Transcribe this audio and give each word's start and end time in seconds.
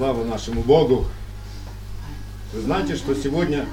Слава 0.00 0.24
нашему 0.24 0.62
Богу. 0.62 1.04
Вы 2.54 2.62
знаете, 2.62 2.96
что 2.96 3.14
сегодня 3.14 3.66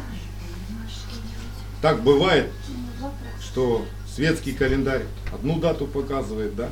так 1.81 2.03
бывает, 2.03 2.51
что 3.39 3.85
светский 4.13 4.51
календарь 4.51 5.03
одну 5.33 5.57
дату 5.57 5.87
показывает, 5.87 6.53
да? 6.53 6.69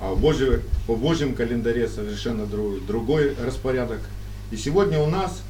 А 0.00 0.14
в 0.14 0.20
Божьем, 0.20 0.62
по 0.86 0.96
Божьем 0.96 1.34
календаре 1.34 1.88
совершенно 1.88 2.46
другой, 2.46 2.80
другой 2.80 3.34
распорядок. 3.34 4.00
И 4.50 4.56
сегодня 4.56 4.98
у 4.98 5.10
нас, 5.10 5.42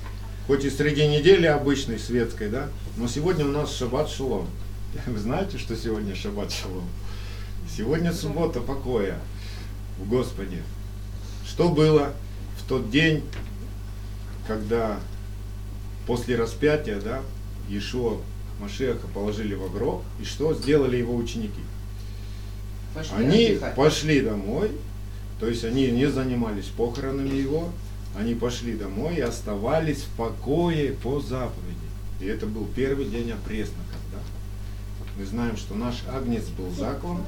хоть 0.48 0.64
и 0.64 0.68
среди 0.68 1.06
недели 1.06 1.46
обычной 1.46 2.00
светской, 2.00 2.48
да, 2.48 2.66
но 2.96 3.06
сегодня 3.06 3.44
у 3.44 3.52
нас 3.52 3.76
шаббат 3.76 4.10
шалом. 4.10 4.48
Вы 5.06 5.20
знаете, 5.20 5.56
что 5.56 5.76
сегодня 5.76 6.16
шаббат 6.16 6.50
шалом? 6.50 6.88
Сегодня 7.76 8.12
суббота 8.12 8.58
покоя 8.60 9.20
в 10.00 10.08
Господе. 10.08 10.64
Что 11.46 11.68
было 11.68 12.12
тот 12.68 12.90
день, 12.90 13.22
когда 14.46 15.00
после 16.06 16.36
распятия, 16.36 17.00
да, 17.00 17.22
Иешуа 17.68 18.18
Машеха 18.60 19.06
положили 19.08 19.54
в 19.54 19.72
гроб, 19.72 20.02
и 20.20 20.24
что 20.24 20.54
сделали 20.54 20.96
его 20.96 21.14
ученики? 21.16 21.62
Пошли 22.94 23.16
Они 23.16 23.46
отдыхать. 23.46 23.74
пошли 23.74 24.20
домой, 24.20 24.70
то 25.40 25.46
есть 25.46 25.64
они 25.64 25.90
не 25.90 26.06
занимались 26.06 26.66
похоронами 26.66 27.34
его, 27.34 27.70
они 28.18 28.34
пошли 28.34 28.74
домой 28.74 29.16
и 29.16 29.20
оставались 29.20 30.02
в 30.02 30.16
покое 30.16 30.92
по 30.92 31.20
заповеди. 31.20 31.78
И 32.20 32.26
это 32.26 32.46
был 32.46 32.66
первый 32.74 33.04
день 33.04 33.30
опресноков. 33.30 34.00
Да? 34.12 34.18
Мы 35.16 35.24
знаем, 35.24 35.56
что 35.56 35.74
наш 35.74 36.02
агнец 36.12 36.44
был 36.48 36.70
заклан 36.72 37.22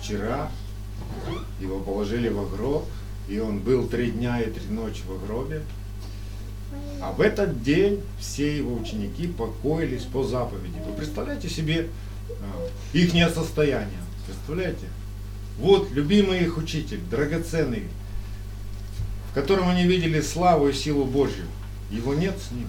вчера, 0.00 0.50
его 1.60 1.80
положили 1.80 2.28
в 2.28 2.50
гроб, 2.54 2.84
и 3.28 3.38
он 3.38 3.58
был 3.60 3.88
три 3.88 4.10
дня 4.10 4.40
и 4.40 4.50
три 4.50 4.66
ночи 4.68 5.02
в 5.06 5.26
гробе. 5.26 5.62
А 7.00 7.12
в 7.12 7.20
этот 7.20 7.62
день 7.62 8.00
все 8.18 8.56
его 8.56 8.74
ученики 8.74 9.26
покоились 9.26 10.02
по 10.02 10.24
заповеди. 10.24 10.74
Вы 10.86 10.92
представляете 10.96 11.48
себе 11.48 11.88
их 12.92 13.12
состояние? 13.32 14.00
Представляете? 14.26 14.86
Вот 15.58 15.90
любимый 15.92 16.40
их 16.40 16.58
учитель, 16.58 17.00
драгоценный, 17.10 17.84
в 19.30 19.34
котором 19.34 19.68
они 19.68 19.84
видели 19.84 20.20
славу 20.20 20.68
и 20.68 20.72
силу 20.72 21.04
Божью. 21.04 21.46
Его 21.90 22.14
нет 22.14 22.36
с 22.38 22.50
ним. 22.50 22.68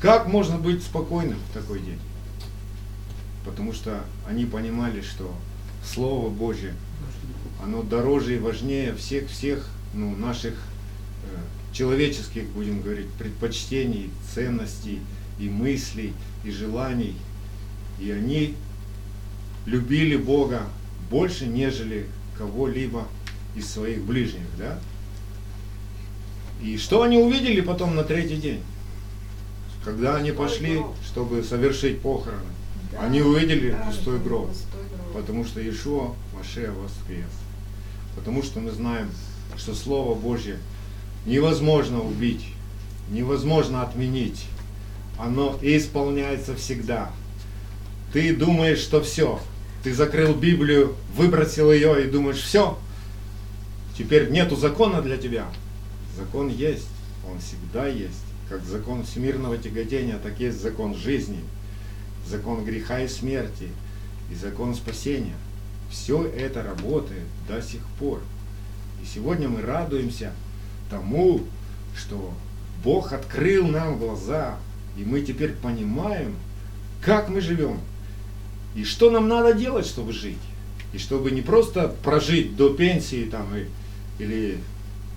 Как 0.00 0.28
можно 0.28 0.56
быть 0.56 0.82
спокойным 0.82 1.38
в 1.50 1.54
такой 1.54 1.80
день? 1.80 1.98
Потому 3.44 3.72
что 3.72 4.04
они 4.26 4.46
понимали, 4.46 5.02
что 5.02 5.34
Слово 5.84 6.30
Божье, 6.30 6.74
оно 7.62 7.82
дороже 7.82 8.36
и 8.36 8.38
важнее 8.38 8.94
всех-всех 8.94 9.66
ну, 9.94 10.16
наших 10.16 10.54
э, 10.54 11.74
человеческих, 11.74 12.48
будем 12.50 12.80
говорить, 12.80 13.08
предпочтений, 13.18 14.10
ценностей 14.34 15.00
и 15.38 15.48
мыслей, 15.48 16.12
и 16.44 16.50
желаний. 16.50 17.16
И 17.98 18.10
они 18.10 18.54
любили 19.66 20.16
Бога 20.16 20.62
больше, 21.10 21.46
нежели 21.46 22.06
кого-либо 22.38 23.06
из 23.56 23.68
своих 23.68 24.02
ближних, 24.02 24.46
да? 24.58 24.78
И 26.62 26.76
что 26.78 27.02
они 27.02 27.18
увидели 27.18 27.60
потом 27.60 27.94
на 27.96 28.04
третий 28.04 28.36
день? 28.36 28.62
Когда 29.84 30.16
они 30.16 30.30
пошли, 30.30 30.80
чтобы 31.06 31.42
совершить 31.42 32.00
похороны, 32.00 32.42
они 32.98 33.22
увидели 33.22 33.74
пустой 33.86 34.18
гроб, 34.18 34.50
потому 35.14 35.44
что 35.44 35.60
Иешуа 35.60 36.14
Машея 36.36 36.70
воскрес. 36.72 37.30
Потому 38.16 38.42
что 38.42 38.60
мы 38.60 38.70
знаем, 38.70 39.10
что 39.56 39.74
Слово 39.74 40.14
Божье 40.14 40.58
невозможно 41.26 42.00
убить, 42.02 42.46
невозможно 43.10 43.82
отменить. 43.82 44.46
Оно 45.18 45.58
исполняется 45.60 46.54
всегда. 46.54 47.12
Ты 48.12 48.34
думаешь, 48.34 48.78
что 48.78 49.02
все. 49.02 49.40
Ты 49.82 49.94
закрыл 49.94 50.34
Библию, 50.34 50.96
выбросил 51.16 51.72
ее 51.72 52.04
и 52.04 52.10
думаешь, 52.10 52.40
все. 52.40 52.78
Теперь 53.96 54.30
нету 54.30 54.56
закона 54.56 55.02
для 55.02 55.16
тебя. 55.16 55.46
Закон 56.16 56.48
есть. 56.48 56.88
Он 57.30 57.38
всегда 57.38 57.86
есть. 57.86 58.24
Как 58.48 58.64
закон 58.64 59.04
всемирного 59.04 59.58
тяготения, 59.58 60.18
так 60.18 60.40
есть 60.40 60.60
закон 60.60 60.96
жизни, 60.96 61.38
закон 62.26 62.64
греха 62.64 63.00
и 63.00 63.08
смерти 63.08 63.68
и 64.30 64.34
закон 64.34 64.74
спасения. 64.74 65.36
Все 65.90 66.24
это 66.24 66.62
работает 66.62 67.24
до 67.48 67.60
сих 67.60 67.80
пор. 67.98 68.20
И 69.02 69.06
сегодня 69.06 69.48
мы 69.48 69.60
радуемся 69.60 70.32
тому, 70.88 71.42
что 71.96 72.32
Бог 72.84 73.12
открыл 73.12 73.66
нам 73.66 73.98
глаза, 73.98 74.56
и 74.96 75.04
мы 75.04 75.20
теперь 75.22 75.52
понимаем, 75.52 76.36
как 77.02 77.28
мы 77.28 77.40
живем, 77.40 77.78
и 78.74 78.84
что 78.84 79.10
нам 79.10 79.28
надо 79.28 79.52
делать, 79.52 79.86
чтобы 79.86 80.12
жить. 80.12 80.38
И 80.92 80.98
чтобы 80.98 81.30
не 81.30 81.42
просто 81.42 81.88
прожить 82.02 82.56
до 82.56 82.70
пенсии 82.70 83.24
там, 83.24 83.46
и, 83.56 83.66
или 84.22 84.58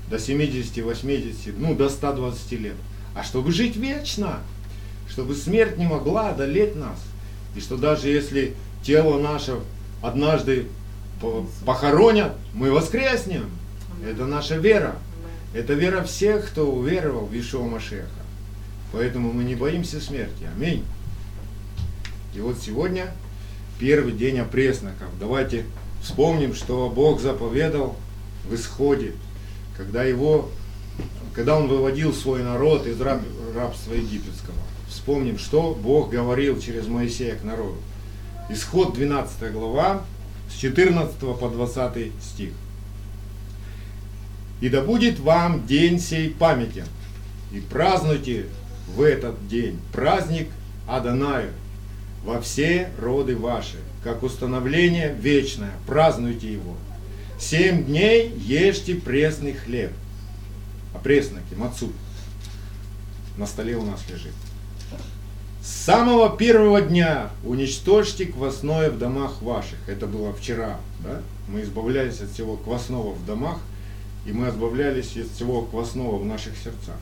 до 0.09 0.17
70-80, 0.17 1.55
ну 1.57 1.75
до 1.75 1.89
120 1.89 2.51
лет, 2.53 2.75
а 3.15 3.23
чтобы 3.23 3.51
жить 3.51 3.75
вечно, 3.75 4.39
чтобы 5.09 5.35
смерть 5.35 5.77
не 5.77 5.85
могла 5.85 6.29
одолеть 6.29 6.75
нас. 6.75 6.99
И 7.55 7.59
что 7.59 7.77
даже 7.77 8.09
если 8.09 8.55
тело 8.83 9.19
наше 9.19 9.59
однажды 10.03 10.67
похоронят, 11.65 12.33
мы 12.53 12.71
воскреснем. 12.71 13.49
Это 14.05 14.25
наша 14.25 14.57
вера. 14.57 14.97
Это 15.53 15.73
вера 15.73 16.03
всех, 16.03 16.49
кто 16.49 16.69
уверовал 16.69 17.25
в 17.25 17.33
Ишуа 17.33 17.63
Машеха. 17.63 18.07
Поэтому 18.91 19.31
мы 19.31 19.43
не 19.43 19.55
боимся 19.55 20.01
смерти. 20.01 20.47
Аминь. 20.55 20.83
И 22.35 22.41
вот 22.41 22.57
сегодня 22.59 23.11
первый 23.79 24.11
день 24.11 24.39
опресноков. 24.39 25.07
Давайте 25.19 25.65
вспомним, 26.01 26.53
что 26.53 26.89
Бог 26.89 27.21
заповедал 27.21 27.95
в 28.47 28.55
исходе, 28.55 29.13
когда 29.77 30.03
его, 30.03 30.49
когда 31.33 31.57
он 31.57 31.67
выводил 31.67 32.13
свой 32.13 32.43
народ 32.43 32.85
из 32.87 32.99
раб, 32.99 33.21
рабства 33.55 33.93
египетского. 33.93 34.57
Вспомним, 34.89 35.37
что 35.39 35.73
Бог 35.73 36.09
говорил 36.09 36.59
через 36.59 36.87
Моисея 36.87 37.35
к 37.35 37.43
народу. 37.43 37.77
Исход 38.49 38.93
12 38.93 39.51
глава, 39.51 40.03
с 40.49 40.57
14 40.57 41.17
по 41.17 41.49
20 41.49 42.11
стих. 42.21 42.51
И 44.61 44.69
да 44.69 44.81
будет 44.81 45.19
вам 45.19 45.65
день 45.65 45.99
сей 45.99 46.29
памятен, 46.29 46.85
и 47.51 47.59
празднуйте 47.59 48.45
в 48.95 49.01
этот 49.01 49.47
день 49.47 49.79
праздник 49.91 50.49
Адонаю 50.87 51.51
во 52.25 52.41
все 52.41 52.89
роды 52.99 53.37
ваши, 53.37 53.77
как 54.03 54.23
установление 54.23 55.13
вечное, 55.13 55.71
празднуйте 55.87 56.51
его. 56.51 56.75
Семь 57.39 57.85
дней 57.85 58.33
ешьте 58.37 58.95
пресный 58.95 59.53
хлеб. 59.53 59.91
А 60.93 60.99
пресноки, 60.99 61.55
мацу, 61.55 61.91
на 63.37 63.47
столе 63.47 63.75
у 63.75 63.83
нас 63.83 64.01
лежит. 64.09 64.33
С 65.63 65.85
самого 65.85 66.35
первого 66.35 66.81
дня 66.81 67.29
уничтожьте 67.45 68.25
квасное 68.25 68.89
в 68.89 68.97
домах 68.97 69.41
ваших. 69.41 69.77
Это 69.87 70.07
было 70.07 70.33
вчера, 70.33 70.77
да? 70.99 71.21
Мы 71.47 71.61
избавлялись 71.61 72.19
от 72.19 72.31
всего 72.31 72.57
квасного 72.57 73.13
в 73.13 73.25
домах, 73.25 73.59
и 74.25 74.33
мы 74.33 74.49
избавлялись 74.49 75.15
от 75.15 75.29
всего 75.33 75.61
квасного 75.61 76.17
в 76.17 76.25
наших 76.25 76.57
сердцах. 76.57 76.97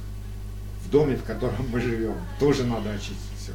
В 0.86 0.92
доме, 0.92 1.16
в 1.16 1.24
котором 1.24 1.70
мы 1.74 1.82
живем, 1.82 2.14
тоже 2.40 2.64
надо 2.64 2.92
очистить 2.92 3.16
все. 3.42 3.54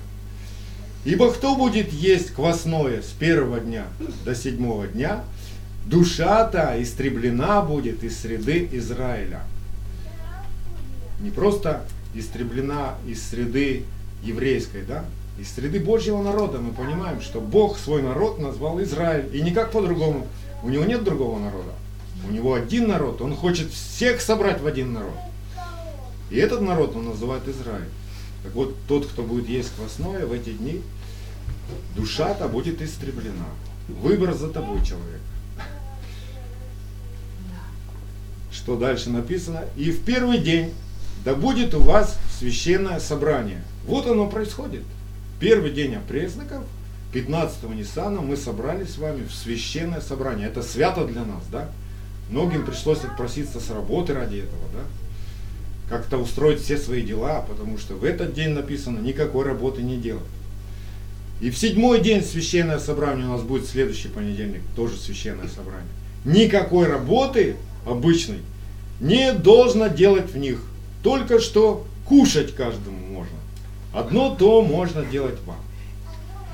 Ибо 1.05 1.33
кто 1.33 1.55
будет 1.55 1.93
есть 1.93 2.33
квасное 2.33 3.01
с 3.01 3.11
первого 3.11 3.61
дня 3.61 3.85
до 4.25 4.35
седьмого 4.35 4.89
дня, 4.89 5.23
душа-то 5.85 6.75
истреблена 6.83 7.63
будет 7.63 8.03
из 8.03 8.19
среды 8.19 8.69
Израиля. 8.73 9.45
Не 11.21 11.31
просто 11.31 11.87
истреблена 12.13 12.97
из 13.07 13.23
среды 13.23 13.85
еврейской, 14.27 14.83
да? 14.83 15.05
Из 15.39 15.53
среды 15.53 15.81
Божьего 15.81 16.23
народа 16.23 16.59
мы 16.59 16.73
понимаем, 16.73 17.21
что 17.21 17.41
Бог 17.41 17.79
свой 17.79 18.03
народ 18.03 18.39
назвал 18.39 18.83
Израиль. 18.83 19.35
И 19.37 19.43
никак 19.43 19.71
по-другому. 19.71 20.27
У 20.63 20.69
него 20.69 20.85
нет 20.85 21.05
другого 21.05 21.39
народа. 21.39 21.73
У 22.27 22.33
него 22.33 22.55
один 22.55 22.89
народ. 22.89 23.21
Он 23.21 23.37
хочет 23.37 23.71
всех 23.71 24.21
собрать 24.21 24.61
в 24.61 24.67
один 24.67 24.93
народ. 24.93 25.17
И 26.31 26.39
этот 26.39 26.63
народ 26.63 26.97
он 26.97 27.07
называет 27.07 27.47
Израиль. 27.49 27.89
Так 28.43 28.55
вот, 28.55 28.75
тот, 28.89 29.07
кто 29.07 29.23
будет 29.23 29.49
есть 29.49 29.71
квасное 29.77 30.25
в 30.27 30.33
эти 30.33 30.51
дни, 30.51 30.83
душа-то 31.95 32.49
будет 32.49 32.81
истреблена. 32.81 33.47
Выбор 33.89 34.35
за 34.35 34.49
тобой, 34.49 34.79
человек. 34.85 35.21
Что 38.51 38.77
дальше 38.77 39.11
написано? 39.11 39.65
И 39.77 39.91
в 39.91 40.03
первый 40.03 40.39
день 40.39 40.73
да 41.25 41.35
будет 41.35 41.75
у 41.75 41.81
вас 41.81 42.17
священное 42.39 43.01
собрание. 43.01 43.63
Вот 43.87 44.07
оно 44.07 44.29
происходит. 44.29 44.83
Первый 45.39 45.71
день 45.71 45.95
опресноков, 45.95 46.65
15 47.13 47.65
Ниссана, 47.71 48.21
мы 48.21 48.37
собрались 48.37 48.95
с 48.95 48.99
вами 48.99 49.25
в 49.25 49.33
священное 49.33 50.01
собрание. 50.01 50.49
Это 50.49 50.63
свято 50.63 51.07
для 51.07 51.25
нас, 51.25 51.45
да? 51.53 51.71
Многим 52.31 52.65
пришлось 52.67 53.05
отпроситься 53.05 53.61
с 53.61 53.71
работы 53.71 54.13
ради 54.13 54.39
этого, 54.39 54.63
да? 54.73 54.81
Как-то 55.89 56.19
устроить 56.19 56.61
все 56.61 56.77
свои 56.77 57.03
дела, 57.03 57.43
потому 57.49 57.79
что 57.79 57.95
в 57.95 58.03
этот 58.03 58.35
день 58.35 58.51
написано 58.51 58.99
никакой 58.99 59.45
работы 59.45 59.83
не 59.83 59.97
делать. 59.97 60.25
И 61.41 61.51
в 61.51 61.59
седьмой 61.59 62.01
день 62.01 62.25
священное 62.25 62.81
собрание 62.81 63.27
у 63.27 63.33
нас 63.33 63.43
будет 63.43 63.69
следующий 63.69 64.09
понедельник, 64.09 64.63
тоже 64.75 64.97
священное 64.97 65.49
собрание. 65.49 65.87
Никакой 66.25 66.89
работы 66.89 67.57
обычной 67.87 68.41
не 69.01 69.33
должно 69.33 69.87
делать 69.87 70.33
в 70.33 70.37
них. 70.37 70.61
Только 71.05 71.39
что 71.39 71.87
кушать 72.07 72.55
каждому 72.55 72.99
можно. 72.99 73.37
Одно 73.97 74.35
то 74.35 74.61
можно 74.61 75.07
делать 75.07 75.39
вам. 75.47 75.57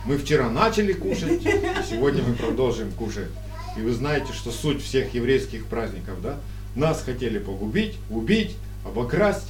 Мы 0.05 0.17
вчера 0.17 0.49
начали 0.49 0.93
кушать, 0.93 1.43
сегодня 1.91 2.23
мы 2.23 2.35
продолжим 2.35 2.93
кушать. 2.93 3.31
И 3.77 3.81
вы 3.81 3.93
знаете, 3.93 4.33
что 4.33 4.53
суть 4.53 4.81
всех 4.81 5.13
еврейских 5.13 5.67
праздников, 5.67 6.23
да? 6.23 6.37
Нас 6.77 7.03
хотели 7.03 7.41
погубить, 7.41 7.97
убить, 8.11 8.55
обокрасть. 8.85 9.49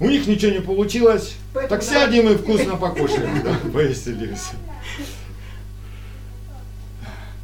У 0.00 0.08
них 0.08 0.26
ничего 0.26 0.50
не 0.50 0.60
получилось. 0.60 1.36
Так 1.52 1.84
сядем 1.84 2.28
и 2.30 2.34
вкусно 2.34 2.74
покушаем, 2.74 3.44
да, 3.44 3.54
повеселимся. 3.72 4.56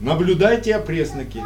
Наблюдайте 0.01 0.75
опресноки, 0.75 1.45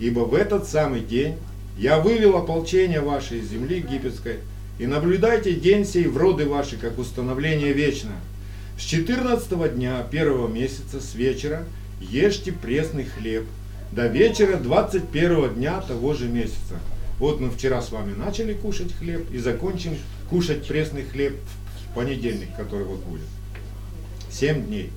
ибо 0.00 0.20
в 0.20 0.32
этот 0.32 0.66
самый 0.66 1.00
день 1.00 1.36
я 1.76 1.98
вывел 1.98 2.38
ополчение 2.38 3.00
ваше 3.02 3.40
из 3.40 3.50
земли 3.50 3.76
египетской, 3.76 4.38
и 4.78 4.86
наблюдайте 4.86 5.54
день 5.54 5.84
сей 5.84 6.06
в 6.06 6.16
роды 6.16 6.46
ваши, 6.46 6.76
как 6.76 6.98
установление 6.98 7.72
вечное. 7.72 8.20
С 8.78 8.82
14 8.82 9.74
дня 9.74 10.04
первого 10.10 10.48
месяца 10.48 11.00
с 11.00 11.14
вечера 11.14 11.64
ешьте 12.00 12.52
пресный 12.52 13.04
хлеб, 13.04 13.44
до 13.92 14.08
вечера 14.08 14.56
21 14.56 15.54
дня 15.54 15.80
того 15.80 16.14
же 16.14 16.28
месяца. 16.28 16.80
Вот 17.20 17.40
мы 17.40 17.50
вчера 17.50 17.80
с 17.80 17.92
вами 17.92 18.14
начали 18.14 18.54
кушать 18.54 18.92
хлеб 18.92 19.30
и 19.32 19.38
закончим 19.38 19.96
кушать 20.28 20.66
пресный 20.66 21.04
хлеб 21.04 21.34
в 21.90 21.94
понедельник, 21.94 22.48
который 22.56 22.84
вот 22.84 22.98
будет. 23.04 23.26
Семь 24.30 24.66
дней. 24.66 24.90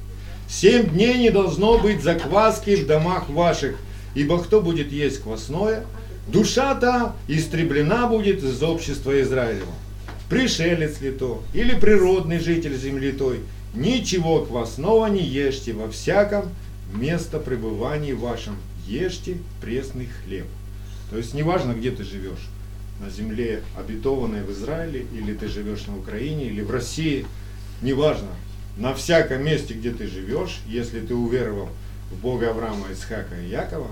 Семь 0.50 0.89
дней 0.89 1.19
не 1.19 1.29
должно 1.29 1.77
быть 1.77 2.01
закваски 2.01 2.75
в 2.75 2.88
домах 2.88 3.29
ваших, 3.29 3.75
ибо 4.15 4.41
кто 4.41 4.62
будет 4.62 4.91
есть 4.91 5.21
квасное, 5.21 5.85
душа-то 6.27 7.15
истреблена 7.27 8.07
будет 8.07 8.44
из 8.44 8.62
общества 8.62 9.21
Израилева. 9.21 9.74
Пришелец 10.29 11.00
ли 11.01 11.12
то, 11.12 11.41
или 11.53 11.77
природный 11.79 12.39
житель 12.39 12.75
земли 12.77 13.12
той, 13.12 13.39
ничего 13.74 14.45
квасного 14.45 15.07
не 15.07 15.24
ешьте 15.24 15.74
во 15.74 15.89
всяком 15.89 16.50
место 16.94 17.39
пребывания 17.39 18.13
вашем, 18.13 18.57
ешьте 18.85 19.38
пресный 19.62 20.07
хлеб. 20.07 20.45
То 21.09 21.18
есть 21.18 21.33
неважно, 21.33 21.74
где 21.74 21.91
ты 21.91 22.03
живешь, 22.03 22.50
на 23.00 23.09
земле 23.09 23.62
обетованной 23.77 24.44
в 24.44 24.51
Израиле, 24.51 25.06
или 25.13 25.33
ты 25.33 25.47
живешь 25.47 25.85
на 25.85 25.97
Украине, 25.97 26.45
или 26.45 26.62
в 26.62 26.71
России, 26.71 27.25
неважно, 27.81 28.29
на 28.77 28.94
всяком 28.94 29.44
месте, 29.44 29.74
где 29.74 29.91
ты 29.91 30.07
живешь, 30.07 30.59
если 30.68 31.00
ты 31.00 31.15
уверовал 31.15 31.69
в 32.12 32.15
Бога 32.15 32.50
Авраама, 32.50 32.88
Исхака 32.91 33.39
и 33.39 33.50
Якова, 33.50 33.89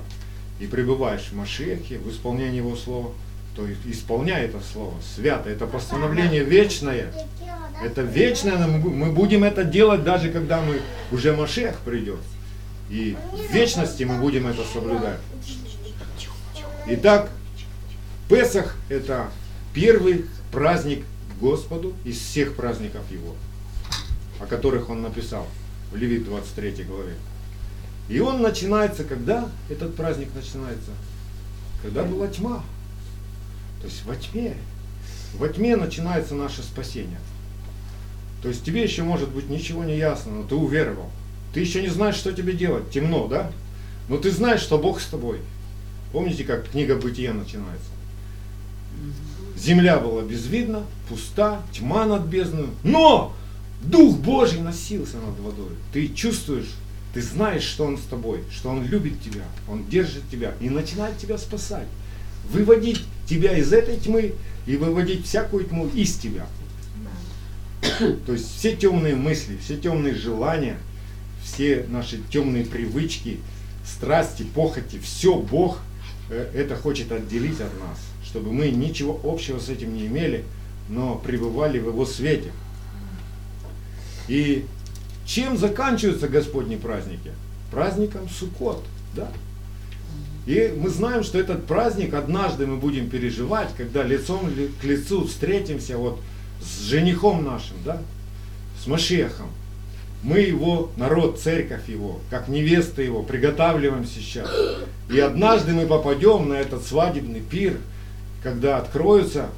и 0.59 0.67
пребываешь 0.67 1.29
в 1.31 1.35
Машехе, 1.35 1.97
в 1.97 2.09
исполнении 2.09 2.57
Его 2.57 2.75
Слова, 2.75 3.11
то 3.55 3.65
исполняй 3.85 4.45
это 4.45 4.59
Слово, 4.73 4.93
свято, 5.15 5.49
это 5.49 5.65
постановление 5.65 6.43
вечное, 6.43 7.11
это 7.83 8.01
вечное, 8.01 8.67
мы 8.67 9.11
будем 9.11 9.43
это 9.43 9.63
делать 9.63 10.03
даже 10.03 10.29
когда 10.29 10.61
мы 10.61 10.81
уже 11.11 11.35
Машех 11.35 11.79
придет. 11.79 12.19
И 12.89 13.17
в 13.31 13.53
вечности 13.53 14.03
мы 14.03 14.19
будем 14.19 14.47
это 14.47 14.63
соблюдать. 14.63 15.19
Итак, 16.87 17.29
Песах– 18.29 18.75
это 18.89 19.29
первый 19.73 20.25
праздник 20.51 21.03
Господу 21.39 21.93
из 22.05 22.17
всех 22.17 22.55
праздников 22.55 23.01
Его, 23.11 23.35
о 24.39 24.45
которых 24.45 24.89
Он 24.89 25.01
написал 25.01 25.47
в 25.91 25.95
Левит 25.95 26.25
23 26.25 26.83
главе. 26.85 27.13
И 28.07 28.19
он 28.19 28.41
начинается, 28.41 29.03
когда 29.03 29.49
этот 29.69 29.95
праздник 29.95 30.29
начинается? 30.35 30.91
Когда 31.81 32.03
была 32.03 32.27
тьма. 32.27 32.63
То 33.81 33.87
есть 33.87 34.03
во 34.05 34.15
тьме. 34.15 34.55
Во 35.37 35.47
тьме 35.49 35.75
начинается 35.75 36.35
наше 36.35 36.61
спасение. 36.61 37.19
То 38.41 38.49
есть 38.49 38.63
тебе 38.63 38.83
еще 38.83 39.03
может 39.03 39.29
быть 39.29 39.49
ничего 39.49 39.83
не 39.83 39.97
ясно, 39.97 40.31
но 40.31 40.43
ты 40.43 40.55
уверовал. 40.55 41.09
Ты 41.53 41.61
еще 41.61 41.81
не 41.81 41.89
знаешь, 41.89 42.15
что 42.15 42.31
тебе 42.31 42.53
делать. 42.53 42.91
Темно, 42.91 43.27
да? 43.27 43.51
Но 44.07 44.17
ты 44.17 44.29
знаешь, 44.29 44.61
что 44.61 44.77
Бог 44.77 45.01
с 45.01 45.07
тобой. 45.07 45.39
Помните, 46.11 46.43
как 46.43 46.69
книга 46.69 46.95
Бытия 46.95 47.33
начинается? 47.33 47.89
Земля 49.57 49.99
была 49.99 50.21
безвидна, 50.21 50.83
пуста, 51.09 51.61
тьма 51.73 52.05
над 52.05 52.23
бездной. 52.25 52.67
Но 52.83 53.33
Дух 53.81 54.17
Божий 54.17 54.61
носился 54.61 55.17
над 55.17 55.39
водой. 55.39 55.71
Ты 55.91 56.07
чувствуешь, 56.09 56.71
ты 57.15 57.21
знаешь, 57.21 57.63
что 57.63 57.85
Он 57.85 57.97
с 57.97 58.01
тобой, 58.01 58.43
что 58.51 58.69
Он 58.69 58.85
любит 58.85 59.19
тебя, 59.21 59.45
Он 59.67 59.83
держит 59.89 60.29
тебя 60.29 60.53
и 60.61 60.69
начинает 60.69 61.17
тебя 61.17 61.39
спасать. 61.39 61.87
Выводить 62.51 63.01
тебя 63.27 63.57
из 63.57 63.73
этой 63.73 63.97
тьмы 63.97 64.35
и 64.67 64.77
выводить 64.77 65.25
всякую 65.25 65.65
тьму 65.65 65.87
из 65.87 66.15
тебя. 66.17 66.45
То 68.27 68.33
есть 68.33 68.57
все 68.57 68.75
темные 68.75 69.15
мысли, 69.15 69.57
все 69.63 69.77
темные 69.77 70.13
желания– 70.13 70.77
все 71.45 71.85
наши 71.89 72.19
темные 72.29 72.65
привычки, 72.65 73.39
страсти, 73.85 74.43
похоти, 74.43 74.99
все 74.99 75.35
Бог 75.37 75.79
э, 76.29 76.51
это 76.55 76.75
хочет 76.75 77.11
отделить 77.11 77.61
от 77.61 77.71
нас, 77.79 77.99
чтобы 78.25 78.51
мы 78.51 78.69
ничего 78.69 79.19
общего 79.23 79.59
с 79.59 79.69
этим 79.69 79.95
не 79.95 80.07
имели, 80.07 80.43
но 80.89 81.15
пребывали 81.15 81.79
в 81.79 81.87
Его 81.87 82.05
свете. 82.05 82.51
И 84.27 84.65
чем 85.25 85.57
заканчиваются 85.57 86.27
Господни 86.27 86.75
праздники? 86.75 87.31
Праздником 87.71 88.29
Суккот, 88.29 88.83
да? 89.15 89.29
И 90.45 90.73
мы 90.77 90.89
знаем, 90.89 91.23
что 91.23 91.39
этот 91.39 91.65
праздник 91.65 92.13
однажды 92.13 92.67
мы 92.67 92.77
будем 92.77 93.09
переживать, 93.09 93.69
когда 93.75 94.03
лицом 94.03 94.51
к 94.79 94.83
лицу 94.83 95.25
встретимся 95.25 95.97
вот 95.97 96.19
с 96.61 96.83
женихом 96.83 97.43
нашим, 97.43 97.77
да, 97.83 98.01
с 98.81 98.85
Машехом. 98.85 99.47
Мы 100.21 100.39
его, 100.39 100.91
народ, 100.97 101.39
церковь 101.39 101.87
его, 101.87 102.19
как 102.29 102.47
невеста 102.47 103.01
его, 103.01 103.23
приготавливаем 103.23 104.05
сейчас. 104.05 104.49
И 105.09 105.19
однажды 105.19 105.73
мы 105.73 105.87
попадем 105.87 106.49
на 106.49 106.53
этот 106.53 106.85
свадебный 106.85 107.41
пир, 107.41 107.77
когда 108.43 108.77
откроются 108.77 109.49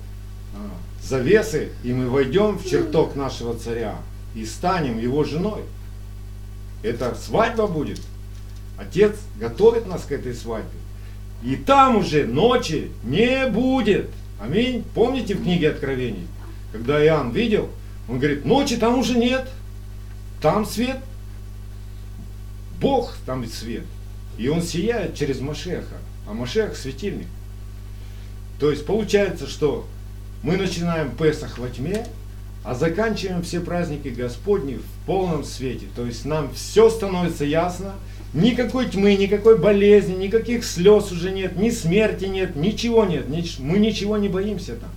а, 0.55 1.03
завесы, 1.03 1.69
и 1.83 1.93
мы 1.93 2.09
войдем 2.09 2.57
в 2.57 2.65
чертог 2.65 3.15
нашего 3.15 3.57
царя 3.57 3.97
и 4.37 4.45
станем 4.45 4.99
его 4.99 5.23
женой. 5.23 5.63
Это 6.83 7.15
свадьба 7.15 7.65
будет. 7.65 7.99
Отец 8.77 9.15
готовит 9.39 9.87
нас 9.87 10.03
к 10.03 10.11
этой 10.11 10.35
свадьбе. 10.35 10.77
И 11.43 11.55
там 11.55 11.97
уже 11.97 12.25
ночи 12.25 12.91
не 13.03 13.47
будет. 13.47 14.09
Аминь. 14.39 14.83
Помните 14.93 15.33
в 15.33 15.41
книге 15.41 15.71
Откровений, 15.71 16.27
когда 16.71 17.03
Иоанн 17.03 17.31
видел, 17.31 17.69
он 18.07 18.19
говорит, 18.19 18.45
ночи 18.45 18.77
там 18.77 18.99
уже 18.99 19.17
нет. 19.17 19.49
Там 20.39 20.67
свет, 20.67 20.99
Бог 22.79 23.15
там 23.25 23.41
ведь 23.41 23.55
свет. 23.55 23.83
И 24.37 24.47
он 24.49 24.61
сияет 24.61 25.15
через 25.15 25.39
Машеха, 25.39 25.97
а 26.27 26.33
Машех 26.33 26.77
светильник. 26.77 27.27
То 28.59 28.69
есть 28.69 28.85
получается, 28.85 29.47
что 29.47 29.87
мы 30.43 30.57
начинаем 30.57 31.15
Песах 31.15 31.57
во 31.57 31.69
тьме, 31.69 32.05
а 32.67 32.75
заканчиваем 32.75 33.43
все 33.43 33.61
праздники 33.61 34.09
Господни 34.09 34.75
в 34.75 35.05
полном 35.05 35.45
свете. 35.45 35.85
То 35.95 36.05
есть 36.05 36.25
нам 36.25 36.53
все 36.53 36.89
становится 36.89 37.45
ясно, 37.45 37.95
никакой 38.33 38.89
тьмы, 38.89 39.15
никакой 39.15 39.57
болезни, 39.57 40.15
никаких 40.15 40.65
слез 40.65 41.09
уже 41.13 41.31
нет, 41.31 41.55
ни 41.55 41.69
смерти 41.69 42.25
нет, 42.25 42.57
ничего 42.57 43.05
нет, 43.05 43.27
мы 43.59 43.79
ничего 43.79 44.17
не 44.17 44.27
боимся 44.27 44.75
там. 44.75 44.89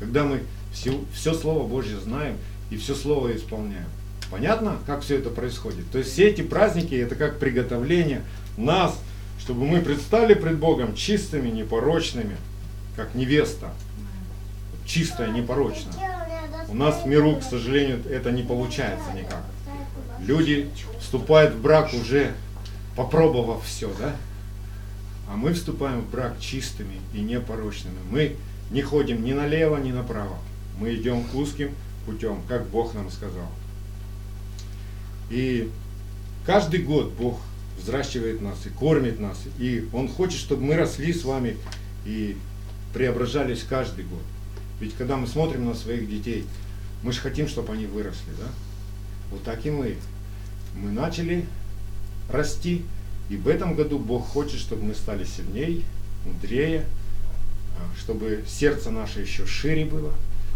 Когда 0.00 0.24
мы 0.24 0.40
все, 0.72 0.98
все 1.12 1.34
Слово 1.34 1.68
Божье 1.68 2.00
знаем 2.00 2.38
и 2.70 2.78
все 2.78 2.94
Слово 2.94 3.36
исполняем. 3.36 3.88
Понятно, 4.30 4.78
как 4.86 5.02
все 5.02 5.18
это 5.18 5.28
происходит? 5.28 5.90
То 5.92 5.98
есть 5.98 6.12
все 6.12 6.28
эти 6.28 6.40
праздники 6.40 6.94
это 6.94 7.14
как 7.14 7.38
приготовление 7.38 8.22
нас, 8.56 8.98
чтобы 9.38 9.66
мы 9.66 9.82
предстали 9.82 10.32
пред 10.32 10.56
Богом 10.56 10.94
чистыми, 10.94 11.50
непорочными, 11.50 12.38
как 12.96 13.14
невеста. 13.14 13.74
Чистая, 14.86 15.30
непорочная. 15.30 16.15
У 16.68 16.74
нас 16.74 17.02
в 17.02 17.06
миру, 17.06 17.36
к 17.36 17.42
сожалению, 17.42 18.02
это 18.10 18.30
не 18.32 18.42
получается 18.42 19.12
никак. 19.14 19.44
Люди 20.20 20.68
вступают 21.00 21.54
в 21.54 21.60
брак 21.60 21.92
уже 21.94 22.34
попробовав 22.96 23.64
все, 23.64 23.92
да? 23.98 24.16
А 25.28 25.36
мы 25.36 25.52
вступаем 25.52 26.00
в 26.00 26.10
брак 26.10 26.40
чистыми 26.40 27.00
и 27.14 27.20
непорочными. 27.20 27.98
Мы 28.10 28.36
не 28.70 28.82
ходим 28.82 29.24
ни 29.24 29.32
налево, 29.32 29.76
ни 29.76 29.92
направо. 29.92 30.38
Мы 30.78 30.94
идем 30.94 31.24
узким 31.34 31.72
путем, 32.06 32.40
как 32.48 32.66
Бог 32.66 32.94
нам 32.94 33.10
сказал. 33.10 33.48
И 35.30 35.70
каждый 36.44 36.82
год 36.82 37.12
Бог 37.12 37.38
взращивает 37.78 38.40
нас 38.40 38.64
и 38.66 38.70
кормит 38.70 39.20
нас. 39.20 39.38
И 39.58 39.88
Он 39.92 40.08
хочет, 40.08 40.38
чтобы 40.38 40.62
мы 40.62 40.76
росли 40.76 41.12
с 41.12 41.24
вами 41.24 41.56
и 42.04 42.36
преображались 42.94 43.64
каждый 43.68 44.04
год. 44.04 44.22
Ведь 44.80 44.94
когда 44.96 45.16
мы 45.16 45.26
смотрим 45.26 45.66
на 45.66 45.74
своих 45.74 46.08
детей, 46.08 46.44
мы 47.02 47.12
же 47.12 47.20
хотим, 47.20 47.48
чтобы 47.48 47.72
они 47.72 47.86
выросли, 47.86 48.30
да? 48.38 48.46
Вот 49.30 49.42
так 49.42 49.64
и 49.66 49.70
мы. 49.70 49.96
Мы 50.74 50.90
начали 50.90 51.46
расти, 52.30 52.84
и 53.28 53.36
в 53.36 53.48
этом 53.48 53.74
году 53.74 53.98
Бог 53.98 54.26
хочет, 54.26 54.60
чтобы 54.60 54.84
мы 54.84 54.94
стали 54.94 55.24
сильнее, 55.24 55.82
мудрее, 56.24 56.84
а, 57.78 57.98
чтобы 57.98 58.44
сердце 58.46 58.90
наше 58.90 59.20
еще 59.20 59.46
шире 59.46 59.84
было, 59.84 60.12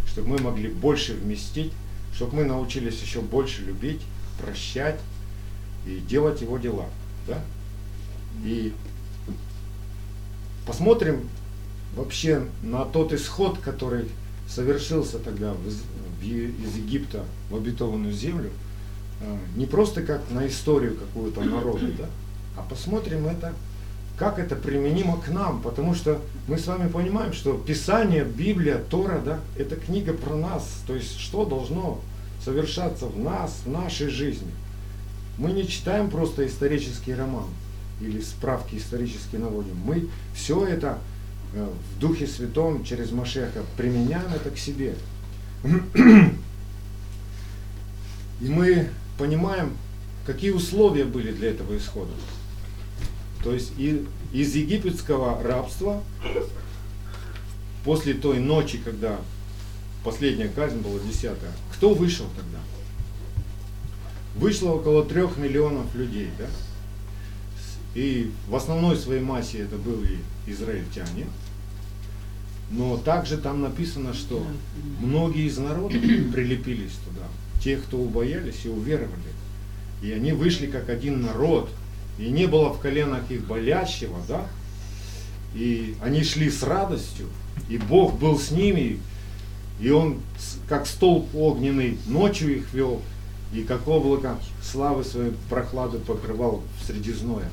чтобы 0.07 0.29
мы 0.29 0.39
могли 0.39 0.69
больше 0.69 1.15
вместить, 1.15 1.73
чтобы 2.15 2.37
мы 2.37 2.45
научились 2.45 3.01
еще 3.01 3.21
больше 3.21 3.63
любить, 3.63 4.01
прощать 4.41 5.01
и 5.87 5.99
делать 6.09 6.43
его 6.43 6.59
дела. 6.59 6.87
Да? 7.27 7.43
И 8.45 8.73
посмотрим 10.67 11.29
вообще 11.97 12.47
на 12.63 12.85
тот 12.85 13.13
исход, 13.13 13.59
который 13.59 14.07
совершился 14.49 15.19
тогда 15.19 15.55
из 16.23 16.77
Египта 16.77 17.25
в 17.51 17.57
обетованную 17.57 18.13
землю, 18.13 18.51
а, 19.23 19.39
не 19.57 19.67
просто 19.67 20.03
как 20.03 20.23
на 20.31 20.47
историю 20.47 20.97
какую-то 20.97 21.43
народа, 21.43 21.87
да, 21.99 22.07
а 22.57 22.63
посмотрим 22.63 23.27
это, 23.27 23.55
как 24.17 24.39
это 24.39 24.57
применимо 24.57 25.21
к 25.21 25.29
нам, 25.29 25.63
потому 25.63 25.95
что 25.95 26.21
мы 26.47 26.59
с 26.59 26.67
вами 26.67 26.89
понимаем, 26.89 27.33
что 27.33 27.55
Писание, 27.55 28.25
Библия, 28.25 28.79
Тора, 28.91 29.21
да, 29.25 29.41
это 29.57 29.77
книга 29.77 30.13
про 30.13 30.35
нас, 30.37 30.83
то 30.87 30.95
есть 30.95 31.19
что 31.19 31.45
должно 31.45 32.01
совершаться 32.45 33.07
в 33.07 33.19
нас, 33.19 33.63
в 33.65 33.71
нашей 33.71 34.09
жизни. 34.09 34.51
Мы 35.39 35.53
не 35.53 35.67
читаем 35.67 36.11
просто 36.11 36.47
исторический 36.47 37.15
роман 37.15 37.49
или 38.01 38.21
справки 38.21 38.77
исторические 38.77 39.41
наводим. 39.41 39.77
Мы 39.85 40.09
все 40.35 40.67
это 40.67 40.99
э, 40.99 41.10
в 41.53 41.99
Духе 41.99 42.27
Святом 42.27 42.85
через 42.85 43.11
Машеха 43.11 43.65
применяем 43.77 44.33
это 44.35 44.51
к 44.51 44.59
себе. 44.59 44.95
И 48.41 48.49
мы 48.49 48.89
понимаем, 49.19 49.77
какие 50.27 50.51
условия 50.51 51.05
были 51.05 51.33
для 51.33 51.51
этого 51.51 51.77
исхода. 51.77 52.13
То 53.43 53.53
есть 53.53 53.73
и, 53.79 54.07
из 54.33 54.55
египетского 54.55 55.43
рабства 55.43 56.03
после 57.85 58.15
той 58.15 58.39
ночи, 58.39 58.79
когда 58.79 59.19
последняя 60.05 60.49
казнь 60.49 60.79
была 60.79 60.99
десятая, 61.01 61.53
кто 61.75 61.95
вышел 61.95 62.27
тогда? 62.37 62.59
Вышло 64.37 64.71
около 64.71 65.05
трех 65.05 65.37
миллионов 65.37 65.95
людей, 65.95 66.31
да? 66.39 66.47
И 67.95 68.31
в 68.49 68.55
основной 68.55 68.97
своей 68.97 69.21
массе 69.21 69.59
это 69.59 69.77
были 69.77 70.19
израильтяне. 70.47 71.27
Но 72.71 72.97
также 72.97 73.37
там 73.37 73.63
написано, 73.63 74.15
что 74.15 74.47
многие 75.01 75.47
из 75.47 75.59
народа 75.59 75.99
прилепились 76.33 76.93
туда. 77.09 77.27
Те, 77.63 77.77
кто 77.77 77.99
убоялись 77.99 78.65
и 78.65 78.69
уверовали. 78.69 79.33
И 80.03 80.13
они 80.13 80.33
вышли 80.33 80.67
как 80.67 80.89
один 80.89 81.23
народ. 81.23 81.69
И 82.19 82.31
не 82.31 82.47
было 82.47 82.73
в 82.73 82.79
коленах 82.81 83.31
их 83.31 83.47
болящего, 83.47 84.19
да? 84.29 84.47
И 85.55 85.97
они 86.01 86.23
шли 86.23 86.51
с 86.51 86.63
радостью. 86.63 87.27
И 87.69 87.77
Бог 87.77 88.19
был 88.19 88.39
с 88.39 88.51
ними. 88.51 89.01
И 89.81 89.91
Он, 89.91 90.21
как 90.69 90.87
столб 90.87 91.35
огненный, 91.35 91.99
ночью 92.07 92.59
их 92.59 92.73
вел. 92.73 93.03
И 93.53 93.63
как 93.63 93.89
облако 93.89 94.39
славы 94.63 95.03
своей 95.03 95.33
прохлады 95.49 95.99
покрывал 95.99 96.63
среди 96.87 97.13
зноя. 97.13 97.49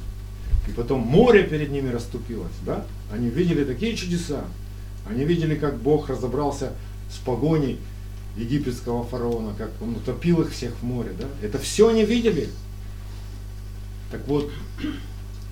И 0.68 0.72
потом 0.72 1.02
море 1.02 1.44
перед 1.44 1.72
ними 1.72 1.90
расступилось, 1.90 2.54
да? 2.66 2.86
Они 3.12 3.30
видели 3.30 3.64
такие 3.64 3.96
чудеса. 3.96 4.44
Они 5.10 5.24
видели, 5.24 5.56
как 5.56 5.78
Бог 5.78 6.10
разобрался 6.10 6.74
с 7.10 7.18
погоней 7.18 7.80
египетского 8.36 9.04
фараона, 9.04 9.54
как 9.58 9.72
он 9.82 9.96
утопил 9.96 10.42
их 10.42 10.52
всех 10.52 10.74
в 10.76 10.84
море, 10.84 11.12
да? 11.18 11.26
Это 11.42 11.58
все 11.58 11.90
они 11.90 12.06
видели. 12.06 12.50
Так 14.12 14.28
вот, 14.28 14.52